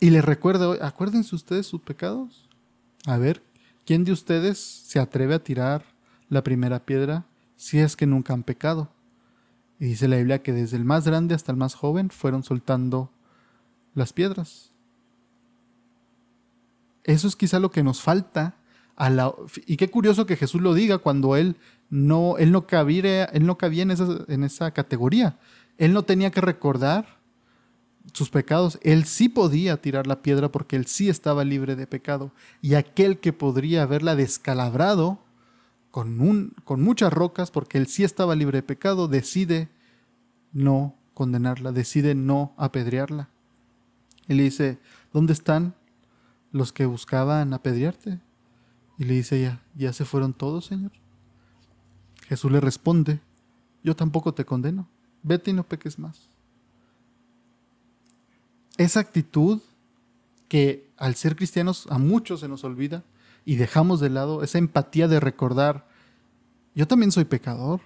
Y 0.00 0.10
les 0.10 0.24
recuerdo, 0.24 0.76
acuérdense 0.82 1.36
ustedes 1.36 1.68
sus 1.68 1.82
pecados. 1.82 2.48
A 3.04 3.16
ver, 3.16 3.44
¿quién 3.84 4.02
de 4.02 4.10
ustedes 4.10 4.58
se 4.58 4.98
atreve 4.98 5.34
a 5.34 5.44
tirar 5.44 5.84
la 6.28 6.42
primera 6.42 6.80
piedra 6.84 7.26
si 7.54 7.78
es 7.78 7.94
que 7.94 8.06
nunca 8.06 8.32
han 8.32 8.42
pecado? 8.42 8.90
Y 9.78 9.84
dice 9.84 10.08
la 10.08 10.16
Biblia 10.16 10.42
que 10.42 10.52
desde 10.52 10.76
el 10.76 10.84
más 10.84 11.06
grande 11.06 11.36
hasta 11.36 11.52
el 11.52 11.58
más 11.58 11.76
joven 11.76 12.10
fueron 12.10 12.42
soltando 12.42 13.12
las 13.94 14.12
piedras. 14.12 14.72
Eso 17.06 17.28
es 17.28 17.36
quizá 17.36 17.60
lo 17.60 17.70
que 17.70 17.84
nos 17.84 18.02
falta. 18.02 18.56
A 18.96 19.32
y 19.66 19.76
qué 19.76 19.88
curioso 19.88 20.26
que 20.26 20.36
Jesús 20.36 20.60
lo 20.60 20.74
diga 20.74 20.98
cuando 20.98 21.36
él 21.36 21.56
no, 21.88 22.36
él 22.38 22.50
no, 22.50 22.66
cabía, 22.66 23.26
él 23.26 23.46
no 23.46 23.56
cabía 23.56 23.84
en 23.84 23.92
esa, 23.92 24.24
en 24.26 24.42
esa 24.42 24.72
categoría. 24.72 25.38
Él 25.78 25.92
no 25.92 26.02
tenía 26.02 26.32
que 26.32 26.40
recordar 26.40 27.20
sus 28.12 28.28
pecados. 28.30 28.80
Él 28.82 29.04
sí 29.04 29.28
podía 29.28 29.80
tirar 29.80 30.08
la 30.08 30.20
piedra 30.20 30.50
porque 30.50 30.74
él 30.74 30.86
sí 30.86 31.08
estaba 31.08 31.44
libre 31.44 31.76
de 31.76 31.86
pecado. 31.86 32.32
Y 32.60 32.74
aquel 32.74 33.20
que 33.20 33.32
podría 33.32 33.82
haberla 33.82 34.16
descalabrado 34.16 35.20
con, 35.92 36.20
un, 36.20 36.54
con 36.64 36.82
muchas 36.82 37.12
rocas 37.12 37.52
porque 37.52 37.78
él 37.78 37.86
sí 37.86 38.02
estaba 38.02 38.34
libre 38.34 38.58
de 38.58 38.62
pecado, 38.64 39.06
decide 39.06 39.68
no 40.52 40.96
condenarla, 41.14 41.70
decide 41.70 42.16
no 42.16 42.52
apedrearla. 42.56 43.28
Él 44.26 44.38
dice, 44.38 44.78
¿dónde 45.12 45.34
están 45.34 45.74
los 46.56 46.72
que 46.72 46.86
buscaban 46.86 47.52
apedrearte. 47.52 48.18
Y 48.98 49.04
le 49.04 49.14
dice 49.14 49.38
ella, 49.38 49.62
¿ya 49.74 49.92
se 49.92 50.04
fueron 50.04 50.32
todos, 50.32 50.66
Señor? 50.66 50.92
Jesús 52.26 52.50
le 52.50 52.60
responde, 52.60 53.20
yo 53.84 53.94
tampoco 53.94 54.32
te 54.34 54.44
condeno, 54.44 54.88
vete 55.22 55.50
y 55.50 55.54
no 55.54 55.64
peques 55.64 55.98
más. 55.98 56.28
Esa 58.78 59.00
actitud 59.00 59.60
que 60.48 60.90
al 60.96 61.14
ser 61.14 61.36
cristianos 61.36 61.86
a 61.90 61.98
muchos 61.98 62.40
se 62.40 62.48
nos 62.48 62.64
olvida 62.64 63.04
y 63.44 63.56
dejamos 63.56 64.00
de 64.00 64.10
lado, 64.10 64.42
esa 64.42 64.58
empatía 64.58 65.08
de 65.08 65.20
recordar, 65.20 65.86
yo 66.74 66.88
también 66.88 67.12
soy 67.12 67.24
pecador. 67.24 67.80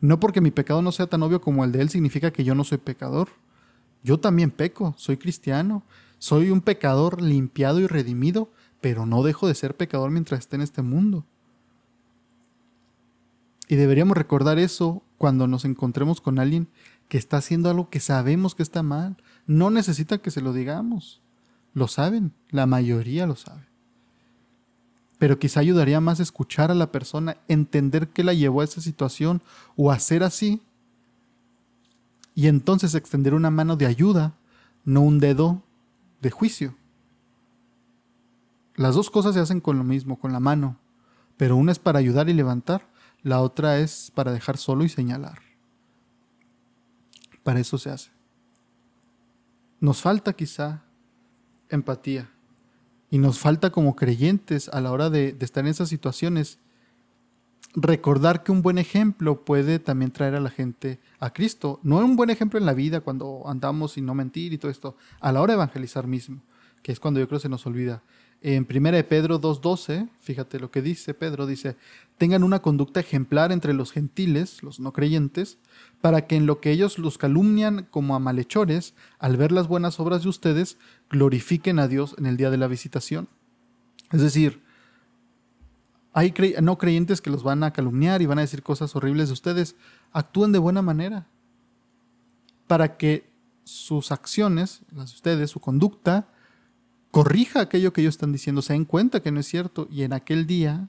No 0.00 0.20
porque 0.20 0.40
mi 0.40 0.50
pecado 0.50 0.82
no 0.82 0.92
sea 0.92 1.06
tan 1.06 1.22
obvio 1.22 1.40
como 1.40 1.64
el 1.64 1.72
de 1.72 1.80
él 1.80 1.88
significa 1.88 2.30
que 2.30 2.44
yo 2.44 2.54
no 2.54 2.64
soy 2.64 2.78
pecador. 2.78 3.28
Yo 4.02 4.18
también 4.20 4.50
peco, 4.50 4.94
soy 4.98 5.16
cristiano, 5.16 5.82
soy 6.24 6.50
un 6.50 6.62
pecador 6.62 7.20
limpiado 7.20 7.80
y 7.80 7.86
redimido, 7.86 8.50
pero 8.80 9.04
no 9.04 9.22
dejo 9.22 9.46
de 9.46 9.54
ser 9.54 9.76
pecador 9.76 10.10
mientras 10.10 10.40
esté 10.40 10.56
en 10.56 10.62
este 10.62 10.80
mundo. 10.80 11.26
Y 13.68 13.76
deberíamos 13.76 14.16
recordar 14.16 14.58
eso 14.58 15.02
cuando 15.18 15.46
nos 15.46 15.66
encontremos 15.66 16.22
con 16.22 16.38
alguien 16.38 16.66
que 17.08 17.18
está 17.18 17.36
haciendo 17.36 17.68
algo 17.68 17.90
que 17.90 18.00
sabemos 18.00 18.54
que 18.54 18.62
está 18.62 18.82
mal. 18.82 19.18
No 19.46 19.68
necesita 19.68 20.16
que 20.16 20.30
se 20.30 20.40
lo 20.40 20.54
digamos. 20.54 21.20
Lo 21.74 21.88
saben, 21.88 22.32
la 22.48 22.64
mayoría 22.64 23.26
lo 23.26 23.36
sabe. 23.36 23.66
Pero 25.18 25.38
quizá 25.38 25.60
ayudaría 25.60 26.00
más 26.00 26.20
escuchar 26.20 26.70
a 26.70 26.74
la 26.74 26.90
persona, 26.90 27.36
entender 27.48 28.08
qué 28.08 28.24
la 28.24 28.32
llevó 28.32 28.62
a 28.62 28.64
esa 28.64 28.80
situación 28.80 29.42
o 29.76 29.92
hacer 29.92 30.22
así. 30.22 30.62
Y 32.34 32.46
entonces 32.46 32.94
extender 32.94 33.34
una 33.34 33.50
mano 33.50 33.76
de 33.76 33.84
ayuda, 33.84 34.32
no 34.86 35.02
un 35.02 35.18
dedo 35.18 35.63
de 36.24 36.30
juicio. 36.30 36.74
Las 38.74 38.96
dos 38.96 39.10
cosas 39.10 39.34
se 39.34 39.40
hacen 39.40 39.60
con 39.60 39.76
lo 39.78 39.84
mismo, 39.84 40.18
con 40.18 40.32
la 40.32 40.40
mano, 40.40 40.80
pero 41.36 41.54
una 41.54 41.70
es 41.70 41.78
para 41.78 41.98
ayudar 41.98 42.28
y 42.28 42.32
levantar, 42.32 42.88
la 43.22 43.40
otra 43.40 43.78
es 43.78 44.10
para 44.14 44.32
dejar 44.32 44.56
solo 44.56 44.84
y 44.84 44.88
señalar. 44.88 45.38
Para 47.42 47.60
eso 47.60 47.76
se 47.78 47.90
hace. 47.90 48.10
Nos 49.80 50.00
falta 50.00 50.32
quizá 50.32 50.82
empatía 51.68 52.30
y 53.10 53.18
nos 53.18 53.38
falta 53.38 53.70
como 53.70 53.94
creyentes 53.94 54.70
a 54.70 54.80
la 54.80 54.92
hora 54.92 55.10
de, 55.10 55.36
estar 55.40 55.62
en 55.64 55.70
esas 55.70 55.90
situaciones 55.90 56.58
recordar 57.74 58.42
que 58.42 58.52
un 58.52 58.62
buen 58.62 58.78
ejemplo 58.78 59.44
puede 59.44 59.78
también 59.78 60.12
traer 60.12 60.34
a 60.34 60.40
la 60.40 60.50
gente 60.50 61.00
a 61.18 61.32
Cristo. 61.32 61.80
No 61.82 61.98
un 61.98 62.16
buen 62.16 62.30
ejemplo 62.30 62.58
en 62.58 62.66
la 62.66 62.74
vida 62.74 63.00
cuando 63.00 63.42
andamos 63.46 63.92
sin 63.92 64.06
no 64.06 64.14
mentir 64.14 64.52
y 64.52 64.58
todo 64.58 64.70
esto, 64.70 64.96
a 65.20 65.32
la 65.32 65.40
hora 65.40 65.52
de 65.52 65.56
evangelizar 65.56 66.06
mismo, 66.06 66.40
que 66.82 66.92
es 66.92 67.00
cuando 67.00 67.20
yo 67.20 67.28
creo 67.28 67.40
se 67.40 67.48
nos 67.48 67.66
olvida. 67.66 68.02
En 68.46 68.66
1 68.68 68.92
de 68.92 69.04
Pedro 69.04 69.40
2.12, 69.40 70.10
fíjate 70.20 70.60
lo 70.60 70.70
que 70.70 70.82
dice 70.82 71.14
Pedro, 71.14 71.46
dice, 71.46 71.76
tengan 72.18 72.44
una 72.44 72.60
conducta 72.60 73.00
ejemplar 73.00 73.52
entre 73.52 73.72
los 73.72 73.90
gentiles, 73.90 74.62
los 74.62 74.80
no 74.80 74.92
creyentes, 74.92 75.56
para 76.02 76.26
que 76.26 76.36
en 76.36 76.44
lo 76.44 76.60
que 76.60 76.70
ellos 76.70 76.98
los 76.98 77.16
calumnian 77.16 77.88
como 77.90 78.14
a 78.14 78.18
malhechores, 78.18 78.92
al 79.18 79.38
ver 79.38 79.50
las 79.50 79.66
buenas 79.66 79.98
obras 79.98 80.24
de 80.24 80.28
ustedes, 80.28 80.76
glorifiquen 81.08 81.78
a 81.78 81.88
Dios 81.88 82.14
en 82.18 82.26
el 82.26 82.36
día 82.36 82.50
de 82.50 82.58
la 82.58 82.66
visitación. 82.66 83.28
Es 84.12 84.20
decir, 84.20 84.63
hay 86.14 86.32
no 86.62 86.78
creyentes 86.78 87.20
que 87.20 87.28
los 87.28 87.42
van 87.42 87.64
a 87.64 87.72
calumniar 87.72 88.22
y 88.22 88.26
van 88.26 88.38
a 88.38 88.42
decir 88.42 88.62
cosas 88.62 88.94
horribles 88.94 89.28
de 89.28 89.32
ustedes. 89.32 89.74
Actúen 90.12 90.52
de 90.52 90.60
buena 90.60 90.80
manera 90.80 91.26
para 92.68 92.96
que 92.96 93.28
sus 93.64 94.12
acciones, 94.12 94.82
las 94.92 95.10
de 95.10 95.16
ustedes, 95.16 95.50
su 95.50 95.58
conducta, 95.58 96.28
corrija 97.10 97.60
aquello 97.60 97.92
que 97.92 98.00
ellos 98.00 98.14
están 98.14 98.32
diciendo, 98.32 98.62
se 98.62 98.74
den 98.74 98.84
cuenta 98.84 99.20
que 99.20 99.32
no 99.32 99.40
es 99.40 99.46
cierto 99.46 99.88
y 99.90 100.02
en 100.02 100.12
aquel 100.12 100.46
día 100.46 100.88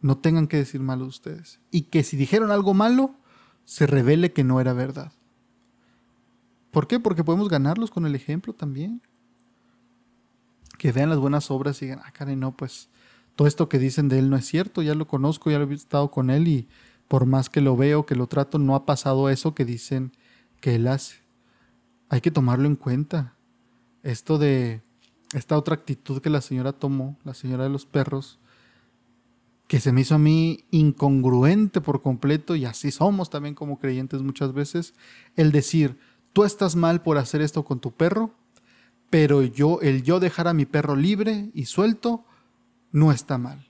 no 0.00 0.16
tengan 0.16 0.46
que 0.46 0.58
decir 0.58 0.80
malo 0.80 1.02
de 1.02 1.10
ustedes. 1.10 1.58
Y 1.72 1.82
que 1.82 2.04
si 2.04 2.16
dijeron 2.16 2.52
algo 2.52 2.72
malo, 2.72 3.16
se 3.64 3.88
revele 3.88 4.32
que 4.32 4.44
no 4.44 4.60
era 4.60 4.74
verdad. 4.74 5.10
¿Por 6.70 6.86
qué? 6.86 7.00
Porque 7.00 7.24
podemos 7.24 7.48
ganarlos 7.48 7.90
con 7.90 8.06
el 8.06 8.14
ejemplo 8.14 8.52
también. 8.52 9.02
Que 10.78 10.92
vean 10.92 11.10
las 11.10 11.18
buenas 11.18 11.50
obras 11.50 11.82
y 11.82 11.86
digan, 11.86 12.02
ah, 12.04 12.12
Karen, 12.12 12.38
no, 12.38 12.56
pues 12.56 12.88
todo 13.36 13.46
esto 13.46 13.68
que 13.68 13.78
dicen 13.78 14.08
de 14.08 14.18
él 14.18 14.30
no 14.30 14.36
es 14.36 14.46
cierto, 14.46 14.82
ya 14.82 14.94
lo 14.94 15.06
conozco, 15.06 15.50
ya 15.50 15.58
lo 15.58 15.70
he 15.70 15.74
estado 15.74 16.10
con 16.10 16.30
él 16.30 16.48
y 16.48 16.68
por 17.06 17.26
más 17.26 17.50
que 17.50 17.60
lo 17.60 17.76
veo, 17.76 18.06
que 18.06 18.16
lo 18.16 18.26
trato, 18.26 18.58
no 18.58 18.74
ha 18.74 18.86
pasado 18.86 19.28
eso 19.28 19.54
que 19.54 19.64
dicen 19.64 20.12
que 20.60 20.74
él 20.74 20.88
hace. 20.88 21.16
Hay 22.08 22.20
que 22.20 22.30
tomarlo 22.30 22.66
en 22.66 22.76
cuenta. 22.76 23.34
Esto 24.02 24.38
de 24.38 24.82
esta 25.34 25.56
otra 25.56 25.74
actitud 25.74 26.20
que 26.20 26.30
la 26.30 26.40
señora 26.40 26.72
tomó, 26.72 27.18
la 27.24 27.34
señora 27.34 27.64
de 27.64 27.70
los 27.70 27.84
perros, 27.84 28.38
que 29.66 29.80
se 29.80 29.92
me 29.92 30.00
hizo 30.00 30.14
a 30.14 30.18
mí 30.18 30.64
incongruente 30.70 31.80
por 31.80 32.00
completo, 32.00 32.56
y 32.56 32.64
así 32.64 32.90
somos 32.90 33.30
también 33.30 33.54
como 33.54 33.78
creyentes 33.78 34.22
muchas 34.22 34.52
veces, 34.52 34.94
el 35.34 35.52
decir, 35.52 35.98
tú 36.32 36.44
estás 36.44 36.76
mal 36.76 37.02
por 37.02 37.18
hacer 37.18 37.42
esto 37.42 37.64
con 37.64 37.80
tu 37.80 37.92
perro, 37.92 38.32
pero 39.10 39.42
yo, 39.42 39.80
el 39.82 40.02
yo 40.02 40.20
dejar 40.20 40.48
a 40.48 40.54
mi 40.54 40.64
perro 40.64 40.96
libre 40.96 41.50
y 41.52 41.66
suelto, 41.66 42.24
no 42.92 43.12
está 43.12 43.38
mal. 43.38 43.66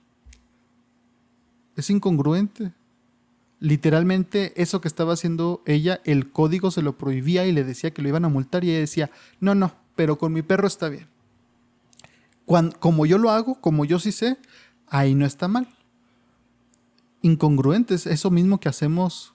Es 1.77 1.91
incongruente. 1.91 2.73
literalmente 3.59 4.53
eso 4.61 4.81
que 4.83 4.89
estaba 4.89 5.15
haciendo 5.15 5.63
ella, 5.65 6.01
el 6.05 6.31
código 6.31 6.71
se 6.71 6.83
lo 6.83 6.99
prohibía 6.99 7.47
y 7.47 7.53
le 7.53 7.65
decía 7.65 7.91
que 7.91 8.03
lo 8.03 8.09
iban 8.09 8.25
a 8.25 8.29
multar 8.29 8.65
y 8.65 8.71
ella 8.71 8.81
decía, 8.81 9.11
no, 9.41 9.55
no, 9.55 9.75
pero 9.95 10.19
con 10.19 10.33
mi 10.33 10.43
perro 10.43 10.67
está 10.67 10.89
bien. 10.89 11.09
como 12.79 13.07
yo 13.07 13.19
lo 13.19 13.31
hago, 13.31 13.61
como 13.61 13.85
yo 13.85 13.99
sí 13.99 14.13
sé, 14.13 14.37
ahí 14.89 15.15
no 15.15 15.25
está 15.25 15.49
mal. 15.49 15.69
Incongruentes, 17.23 18.07
eso 18.07 18.31
mismo 18.31 18.61
que 18.61 18.69
hacemos 18.69 19.35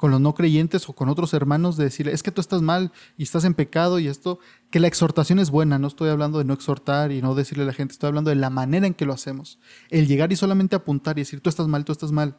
con 0.00 0.10
los 0.10 0.20
no 0.22 0.32
creyentes 0.32 0.88
o 0.88 0.94
con 0.94 1.10
otros 1.10 1.34
hermanos 1.34 1.76
de 1.76 1.84
decirle, 1.84 2.12
es 2.12 2.22
que 2.22 2.30
tú 2.30 2.40
estás 2.40 2.62
mal 2.62 2.90
y 3.18 3.22
estás 3.22 3.44
en 3.44 3.52
pecado 3.52 3.98
y 3.98 4.08
esto, 4.08 4.38
que 4.70 4.80
la 4.80 4.86
exhortación 4.86 5.38
es 5.38 5.50
buena, 5.50 5.78
no 5.78 5.88
estoy 5.88 6.08
hablando 6.08 6.38
de 6.38 6.46
no 6.46 6.54
exhortar 6.54 7.12
y 7.12 7.20
no 7.20 7.34
decirle 7.34 7.64
a 7.64 7.66
la 7.66 7.74
gente, 7.74 7.92
estoy 7.92 8.08
hablando 8.08 8.30
de 8.30 8.36
la 8.36 8.48
manera 8.48 8.86
en 8.86 8.94
que 8.94 9.04
lo 9.04 9.12
hacemos. 9.12 9.58
El 9.90 10.06
llegar 10.06 10.32
y 10.32 10.36
solamente 10.36 10.74
apuntar 10.74 11.18
y 11.18 11.20
decir, 11.20 11.42
tú 11.42 11.50
estás 11.50 11.68
mal, 11.68 11.84
tú 11.84 11.92
estás 11.92 12.12
mal, 12.12 12.38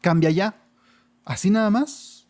cambia 0.00 0.30
ya. 0.30 0.62
Así 1.24 1.50
nada 1.50 1.70
más, 1.70 2.28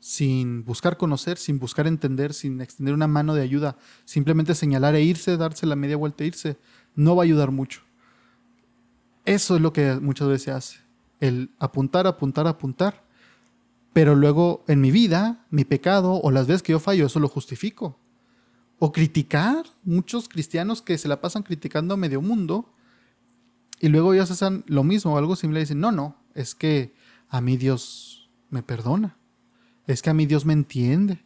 sin 0.00 0.64
buscar 0.64 0.96
conocer, 0.96 1.36
sin 1.36 1.58
buscar 1.58 1.86
entender, 1.86 2.32
sin 2.32 2.62
extender 2.62 2.94
una 2.94 3.08
mano 3.08 3.34
de 3.34 3.42
ayuda, 3.42 3.76
simplemente 4.06 4.54
señalar 4.54 4.94
e 4.94 5.02
irse, 5.02 5.36
darse 5.36 5.66
la 5.66 5.76
media 5.76 5.98
vuelta 5.98 6.24
e 6.24 6.28
irse, 6.28 6.58
no 6.94 7.14
va 7.14 7.24
a 7.24 7.26
ayudar 7.26 7.50
mucho. 7.50 7.82
Eso 9.26 9.56
es 9.56 9.60
lo 9.60 9.74
que 9.74 9.96
muchas 10.00 10.28
veces 10.28 10.42
se 10.44 10.50
hace. 10.50 10.78
El 11.20 11.50
apuntar, 11.58 12.06
apuntar, 12.06 12.46
apuntar 12.46 13.11
pero 13.92 14.14
luego 14.14 14.64
en 14.68 14.80
mi 14.80 14.90
vida, 14.90 15.44
mi 15.50 15.64
pecado 15.64 16.14
o 16.14 16.30
las 16.30 16.46
veces 16.46 16.62
que 16.62 16.72
yo 16.72 16.80
fallo, 16.80 17.06
eso 17.06 17.20
lo 17.20 17.28
justifico. 17.28 17.98
O 18.78 18.90
criticar, 18.90 19.64
muchos 19.84 20.28
cristianos 20.28 20.82
que 20.82 20.98
se 20.98 21.08
la 21.08 21.20
pasan 21.20 21.42
criticando 21.42 21.94
a 21.94 21.96
medio 21.96 22.22
mundo 22.22 22.72
y 23.80 23.88
luego 23.88 24.14
ellos 24.14 24.30
hacen 24.30 24.64
lo 24.66 24.84
mismo 24.84 25.14
o 25.14 25.18
algo 25.18 25.36
similar 25.36 25.60
y 25.60 25.64
dicen, 25.64 25.80
no, 25.80 25.92
no, 25.92 26.16
es 26.34 26.54
que 26.54 26.94
a 27.28 27.40
mí 27.40 27.56
Dios 27.56 28.30
me 28.48 28.62
perdona, 28.62 29.16
es 29.86 30.02
que 30.02 30.10
a 30.10 30.14
mí 30.14 30.26
Dios 30.26 30.46
me 30.46 30.52
entiende. 30.52 31.24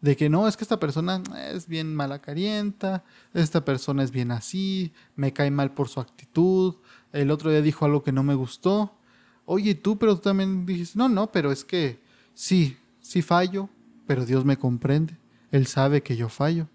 De 0.00 0.16
que 0.16 0.30
no, 0.30 0.48
es 0.48 0.56
que 0.56 0.64
esta 0.64 0.80
persona 0.80 1.22
es 1.52 1.66
bien 1.66 1.94
malacarienta, 1.94 3.04
esta 3.34 3.66
persona 3.66 4.02
es 4.02 4.12
bien 4.12 4.30
así, 4.30 4.94
me 5.14 5.34
cae 5.34 5.50
mal 5.50 5.74
por 5.74 5.90
su 5.90 6.00
actitud, 6.00 6.76
el 7.12 7.30
otro 7.30 7.50
día 7.50 7.60
dijo 7.60 7.84
algo 7.84 8.02
que 8.02 8.12
no 8.12 8.22
me 8.22 8.34
gustó, 8.34 8.96
oye, 9.52 9.74
tú, 9.74 9.98
pero 9.98 10.14
tú 10.14 10.22
también 10.22 10.64
dijiste, 10.64 10.96
no, 10.96 11.08
no, 11.08 11.32
pero 11.32 11.50
es 11.50 11.64
que 11.64 11.98
sí, 12.34 12.76
sí 13.00 13.20
fallo, 13.20 13.68
pero 14.06 14.24
Dios 14.24 14.44
me 14.44 14.56
comprende. 14.56 15.18
Él 15.50 15.66
sabe 15.66 16.04
que 16.04 16.16
yo 16.16 16.28
fallo. 16.28 16.68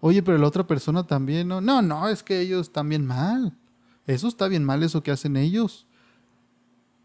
Oye, 0.00 0.24
pero 0.24 0.36
la 0.36 0.48
otra 0.48 0.66
persona 0.66 1.06
también, 1.06 1.46
no, 1.46 1.60
no, 1.60 1.82
no, 1.82 2.08
es 2.08 2.24
que 2.24 2.40
ellos 2.40 2.72
bien 2.84 3.06
mal. 3.06 3.56
Eso 4.08 4.26
está 4.26 4.48
bien 4.48 4.64
mal, 4.64 4.82
eso 4.82 5.04
que 5.04 5.12
hacen 5.12 5.36
ellos. 5.36 5.86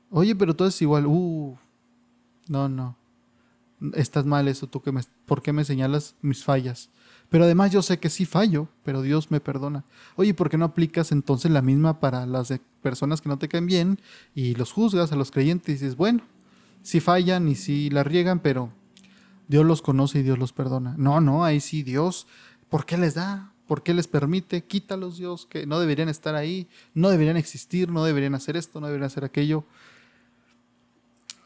Oye, 0.09 0.35
pero 0.35 0.55
todo 0.55 0.67
es 0.67 0.81
igual, 0.81 1.05
uh, 1.05 1.55
no, 2.47 2.67
no. 2.67 2.97
Estás 3.93 4.25
mal 4.25 4.47
eso, 4.47 4.65
tú 4.65 4.81
que 4.81 4.91
me, 4.91 5.01
¿por 5.27 5.43
qué 5.43 5.53
me 5.53 5.65
señalas 5.65 6.15
mis 6.23 6.43
fallas? 6.43 6.89
Pero 7.31 7.45
además 7.45 7.71
yo 7.71 7.81
sé 7.81 7.97
que 7.97 8.09
sí 8.09 8.25
fallo, 8.25 8.67
pero 8.83 9.01
Dios 9.01 9.31
me 9.31 9.39
perdona. 9.39 9.85
Oye, 10.17 10.33
¿por 10.33 10.49
qué 10.49 10.57
no 10.57 10.65
aplicas 10.65 11.13
entonces 11.13 11.49
la 11.49 11.61
misma 11.61 12.01
para 12.01 12.25
las 12.25 12.53
personas 12.81 13.21
que 13.21 13.29
no 13.29 13.39
te 13.39 13.47
caen 13.47 13.67
bien 13.67 14.01
y 14.35 14.53
los 14.55 14.73
juzgas 14.73 15.13
a 15.13 15.15
los 15.15 15.31
creyentes 15.31 15.69
y 15.69 15.73
dices, 15.75 15.95
bueno, 15.95 16.23
sí 16.83 16.99
fallan 16.99 17.47
y 17.47 17.55
sí 17.55 17.89
la 17.89 18.03
riegan, 18.03 18.41
pero 18.41 18.73
Dios 19.47 19.65
los 19.65 19.81
conoce 19.81 20.19
y 20.19 20.23
Dios 20.23 20.39
los 20.39 20.51
perdona? 20.51 20.95
No, 20.97 21.21
no, 21.21 21.45
ahí 21.45 21.61
sí 21.61 21.83
Dios, 21.83 22.27
¿por 22.67 22.85
qué 22.85 22.97
les 22.97 23.13
da? 23.13 23.53
¿Por 23.65 23.81
qué 23.81 23.93
les 23.93 24.09
permite? 24.09 24.65
Quítalos 24.65 25.17
Dios, 25.17 25.45
que 25.45 25.65
no 25.65 25.79
deberían 25.79 26.09
estar 26.09 26.35
ahí, 26.35 26.67
no 26.93 27.11
deberían 27.11 27.37
existir, 27.37 27.89
no 27.89 28.03
deberían 28.03 28.35
hacer 28.35 28.57
esto, 28.57 28.81
no 28.81 28.87
deberían 28.87 29.07
hacer 29.07 29.23
aquello. 29.23 29.63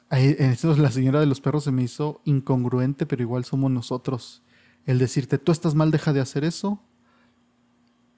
Ahí, 0.09 0.35
eso 0.39 0.75
la 0.77 0.89
señora 0.89 1.19
de 1.19 1.27
los 1.27 1.41
perros 1.41 1.63
se 1.63 1.71
me 1.71 1.83
hizo 1.83 2.21
incongruente, 2.25 3.05
pero 3.05 3.21
igual 3.21 3.45
somos 3.45 3.69
nosotros 3.69 4.41
el 4.85 4.99
decirte, 4.99 5.37
tú 5.37 5.51
estás 5.51 5.75
mal, 5.75 5.91
deja 5.91 6.13
de 6.13 6.19
hacer 6.19 6.43
eso. 6.43 6.79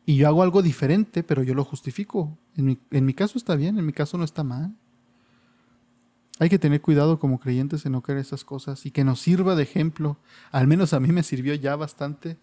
Y 0.05 0.15
yo 0.15 0.27
hago 0.27 0.43
algo 0.43 0.61
diferente, 0.61 1.23
pero 1.23 1.43
yo 1.43 1.53
lo 1.53 1.63
justifico. 1.63 2.37
En 2.55 3.05
mi, 3.05 3.13
caso 3.13 3.37
está 3.37 3.55
bien, 3.55 3.77
en 3.77 3.85
mi 3.85 3.93
caso 3.93 4.17
no 4.17 4.23
está 4.23 4.43
mal. 4.43 4.73
Hay 6.39 6.49
que 6.49 6.59
tener 6.59 6.81
cuidado 6.81 7.19
como 7.19 7.39
creyentes 7.39 7.85
en 7.85 7.93
no 7.93 8.01
creer 8.01 8.19
esas 8.19 8.43
cosas 8.43 8.85
y 8.85 8.91
que 8.91 9.03
nos 9.03 9.19
sirva 9.19 9.55
de 9.55 9.63
ejemplo. 9.63 10.17
Al 10.51 10.67
menos 10.67 10.93
a 10.93 10.99
mí 10.99 11.11
me 11.11 11.23
sirvió 11.23 11.53
ya 11.55 11.75
bastante 11.75 12.37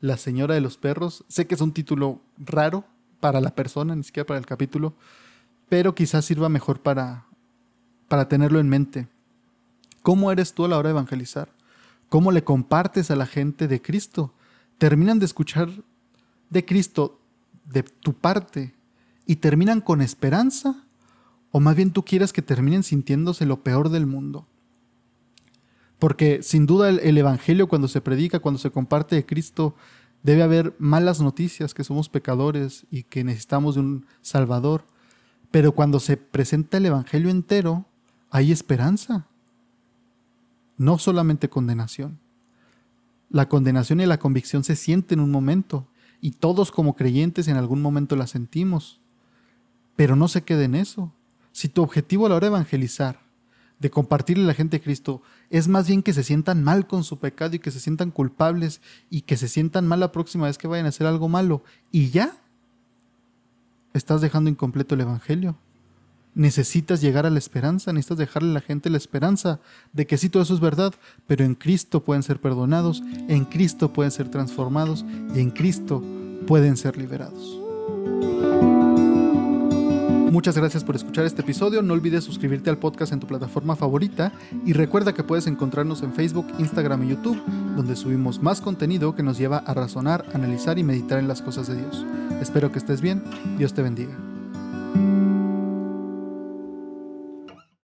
La 0.00 0.16
Señora 0.16 0.54
de 0.54 0.60
los 0.60 0.76
Perros. 0.76 1.24
Sé 1.28 1.46
que 1.46 1.54
es 1.54 1.60
un 1.60 1.72
título 1.72 2.20
raro 2.38 2.84
para 3.20 3.40
la 3.40 3.54
persona, 3.54 3.94
ni 3.96 4.02
siquiera 4.02 4.26
para 4.26 4.38
el 4.38 4.46
capítulo, 4.46 4.94
pero 5.68 5.94
quizás 5.94 6.24
sirva 6.24 6.48
mejor 6.48 6.80
para, 6.80 7.24
para 8.08 8.28
tenerlo 8.28 8.60
en 8.60 8.68
mente. 8.68 9.08
¿Cómo 10.02 10.30
eres 10.30 10.52
tú 10.52 10.64
a 10.64 10.68
la 10.68 10.76
hora 10.76 10.88
de 10.88 10.92
evangelizar? 10.92 11.55
Cómo 12.08 12.32
le 12.32 12.44
compartes 12.44 13.10
a 13.10 13.16
la 13.16 13.26
gente 13.26 13.68
de 13.68 13.82
Cristo. 13.82 14.32
Terminan 14.78 15.18
de 15.18 15.26
escuchar 15.26 15.70
de 16.50 16.64
Cristo 16.64 17.20
de 17.64 17.82
tu 17.82 18.14
parte 18.14 18.74
y 19.26 19.36
terminan 19.36 19.80
con 19.80 20.00
esperanza 20.00 20.86
o 21.50 21.60
más 21.60 21.74
bien 21.74 21.90
tú 21.90 22.04
quieres 22.04 22.32
que 22.32 22.42
terminen 22.42 22.82
sintiéndose 22.82 23.46
lo 23.46 23.62
peor 23.62 23.88
del 23.88 24.06
mundo. 24.06 24.46
Porque 25.98 26.42
sin 26.42 26.66
duda 26.66 26.90
el, 26.90 27.16
Evangelio 27.16 27.68
cuando 27.68 27.88
se 27.88 28.02
predica, 28.02 28.40
cuando 28.40 28.58
se 28.58 28.70
comparte 28.70 29.16
de 29.16 29.24
Cristo, 29.24 29.74
debe 30.22 30.42
haber 30.42 30.74
malas 30.78 31.20
noticias, 31.20 31.72
que 31.72 31.84
somos 31.84 32.10
pecadores 32.10 32.86
y 32.90 33.04
que 33.04 33.24
necesitamos 33.24 33.76
de 33.76 33.80
un 33.80 34.06
Salvador. 34.20 34.84
Pero 35.50 35.72
cuando 35.72 35.98
se 35.98 36.18
presenta 36.18 36.76
el 36.76 36.86
Evangelio 36.86 37.30
entero, 37.30 37.86
hay 38.30 38.52
esperanza 38.52 39.26
no 40.78 40.98
solamente 40.98 41.48
condenación. 41.48 42.18
La 43.28 43.48
condenación 43.48 44.00
y 44.00 44.06
la 44.06 44.18
convicción 44.18 44.64
se 44.64 44.76
sienten 44.76 45.18
en 45.18 45.24
un 45.24 45.30
momento, 45.30 45.88
y 46.20 46.32
todos 46.32 46.70
como 46.70 46.96
creyentes 46.96 47.48
en 47.48 47.56
algún 47.56 47.82
momento 47.82 48.16
la 48.16 48.26
sentimos. 48.26 49.00
Pero 49.96 50.16
no 50.16 50.28
se 50.28 50.42
quede 50.42 50.64
en 50.64 50.74
eso. 50.74 51.12
Si 51.52 51.68
tu 51.68 51.82
objetivo 51.82 52.26
a 52.26 52.28
la 52.28 52.36
hora 52.36 52.46
de 52.46 52.54
evangelizar, 52.54 53.20
de 53.78 53.90
compartirle 53.90 54.44
a 54.44 54.48
la 54.48 54.54
gente 54.54 54.80
Cristo, 54.80 55.22
es 55.50 55.68
más 55.68 55.86
bien 55.86 56.02
que 56.02 56.12
se 56.12 56.22
sientan 56.22 56.64
mal 56.64 56.86
con 56.86 57.04
su 57.04 57.18
pecado 57.18 57.56
y 57.56 57.58
que 57.58 57.70
se 57.70 57.80
sientan 57.80 58.10
culpables 58.10 58.80
y 59.10 59.22
que 59.22 59.36
se 59.36 59.48
sientan 59.48 59.86
mal 59.86 60.00
la 60.00 60.12
próxima 60.12 60.46
vez 60.46 60.56
que 60.56 60.68
vayan 60.68 60.86
a 60.86 60.90
hacer 60.90 61.06
algo 61.06 61.28
malo, 61.28 61.62
y 61.90 62.10
ya, 62.10 62.36
estás 63.92 64.20
dejando 64.20 64.50
incompleto 64.50 64.94
el 64.94 65.02
Evangelio 65.02 65.56
necesitas 66.36 67.00
llegar 67.00 67.26
a 67.26 67.30
la 67.30 67.38
esperanza, 67.38 67.92
necesitas 67.92 68.18
dejarle 68.18 68.50
a 68.50 68.54
la 68.54 68.60
gente 68.60 68.90
la 68.90 68.98
esperanza 68.98 69.58
de 69.92 70.06
que 70.06 70.18
sí, 70.18 70.28
todo 70.28 70.42
eso 70.42 70.54
es 70.54 70.60
verdad, 70.60 70.94
pero 71.26 71.44
en 71.44 71.54
Cristo 71.54 72.04
pueden 72.04 72.22
ser 72.22 72.40
perdonados, 72.40 73.02
en 73.28 73.46
Cristo 73.46 73.92
pueden 73.92 74.12
ser 74.12 74.28
transformados 74.28 75.04
y 75.34 75.40
en 75.40 75.50
Cristo 75.50 76.04
pueden 76.46 76.76
ser 76.76 76.96
liberados. 76.96 77.58
Muchas 80.30 80.58
gracias 80.58 80.84
por 80.84 80.96
escuchar 80.96 81.24
este 81.24 81.40
episodio. 81.40 81.80
No 81.80 81.94
olvides 81.94 82.22
suscribirte 82.22 82.68
al 82.68 82.76
podcast 82.76 83.12
en 83.12 83.20
tu 83.20 83.26
plataforma 83.26 83.74
favorita 83.74 84.32
y 84.66 84.74
recuerda 84.74 85.14
que 85.14 85.24
puedes 85.24 85.46
encontrarnos 85.46 86.02
en 86.02 86.12
Facebook, 86.12 86.46
Instagram 86.58 87.04
y 87.04 87.08
YouTube, 87.08 87.42
donde 87.74 87.96
subimos 87.96 88.42
más 88.42 88.60
contenido 88.60 89.14
que 89.14 89.22
nos 89.22 89.38
lleva 89.38 89.58
a 89.58 89.72
razonar, 89.72 90.26
analizar 90.34 90.78
y 90.78 90.84
meditar 90.84 91.18
en 91.18 91.28
las 91.28 91.40
cosas 91.40 91.68
de 91.68 91.76
Dios. 91.76 92.04
Espero 92.42 92.70
que 92.70 92.78
estés 92.78 93.00
bien. 93.00 93.24
Dios 93.56 93.72
te 93.72 93.80
bendiga. 93.80 94.35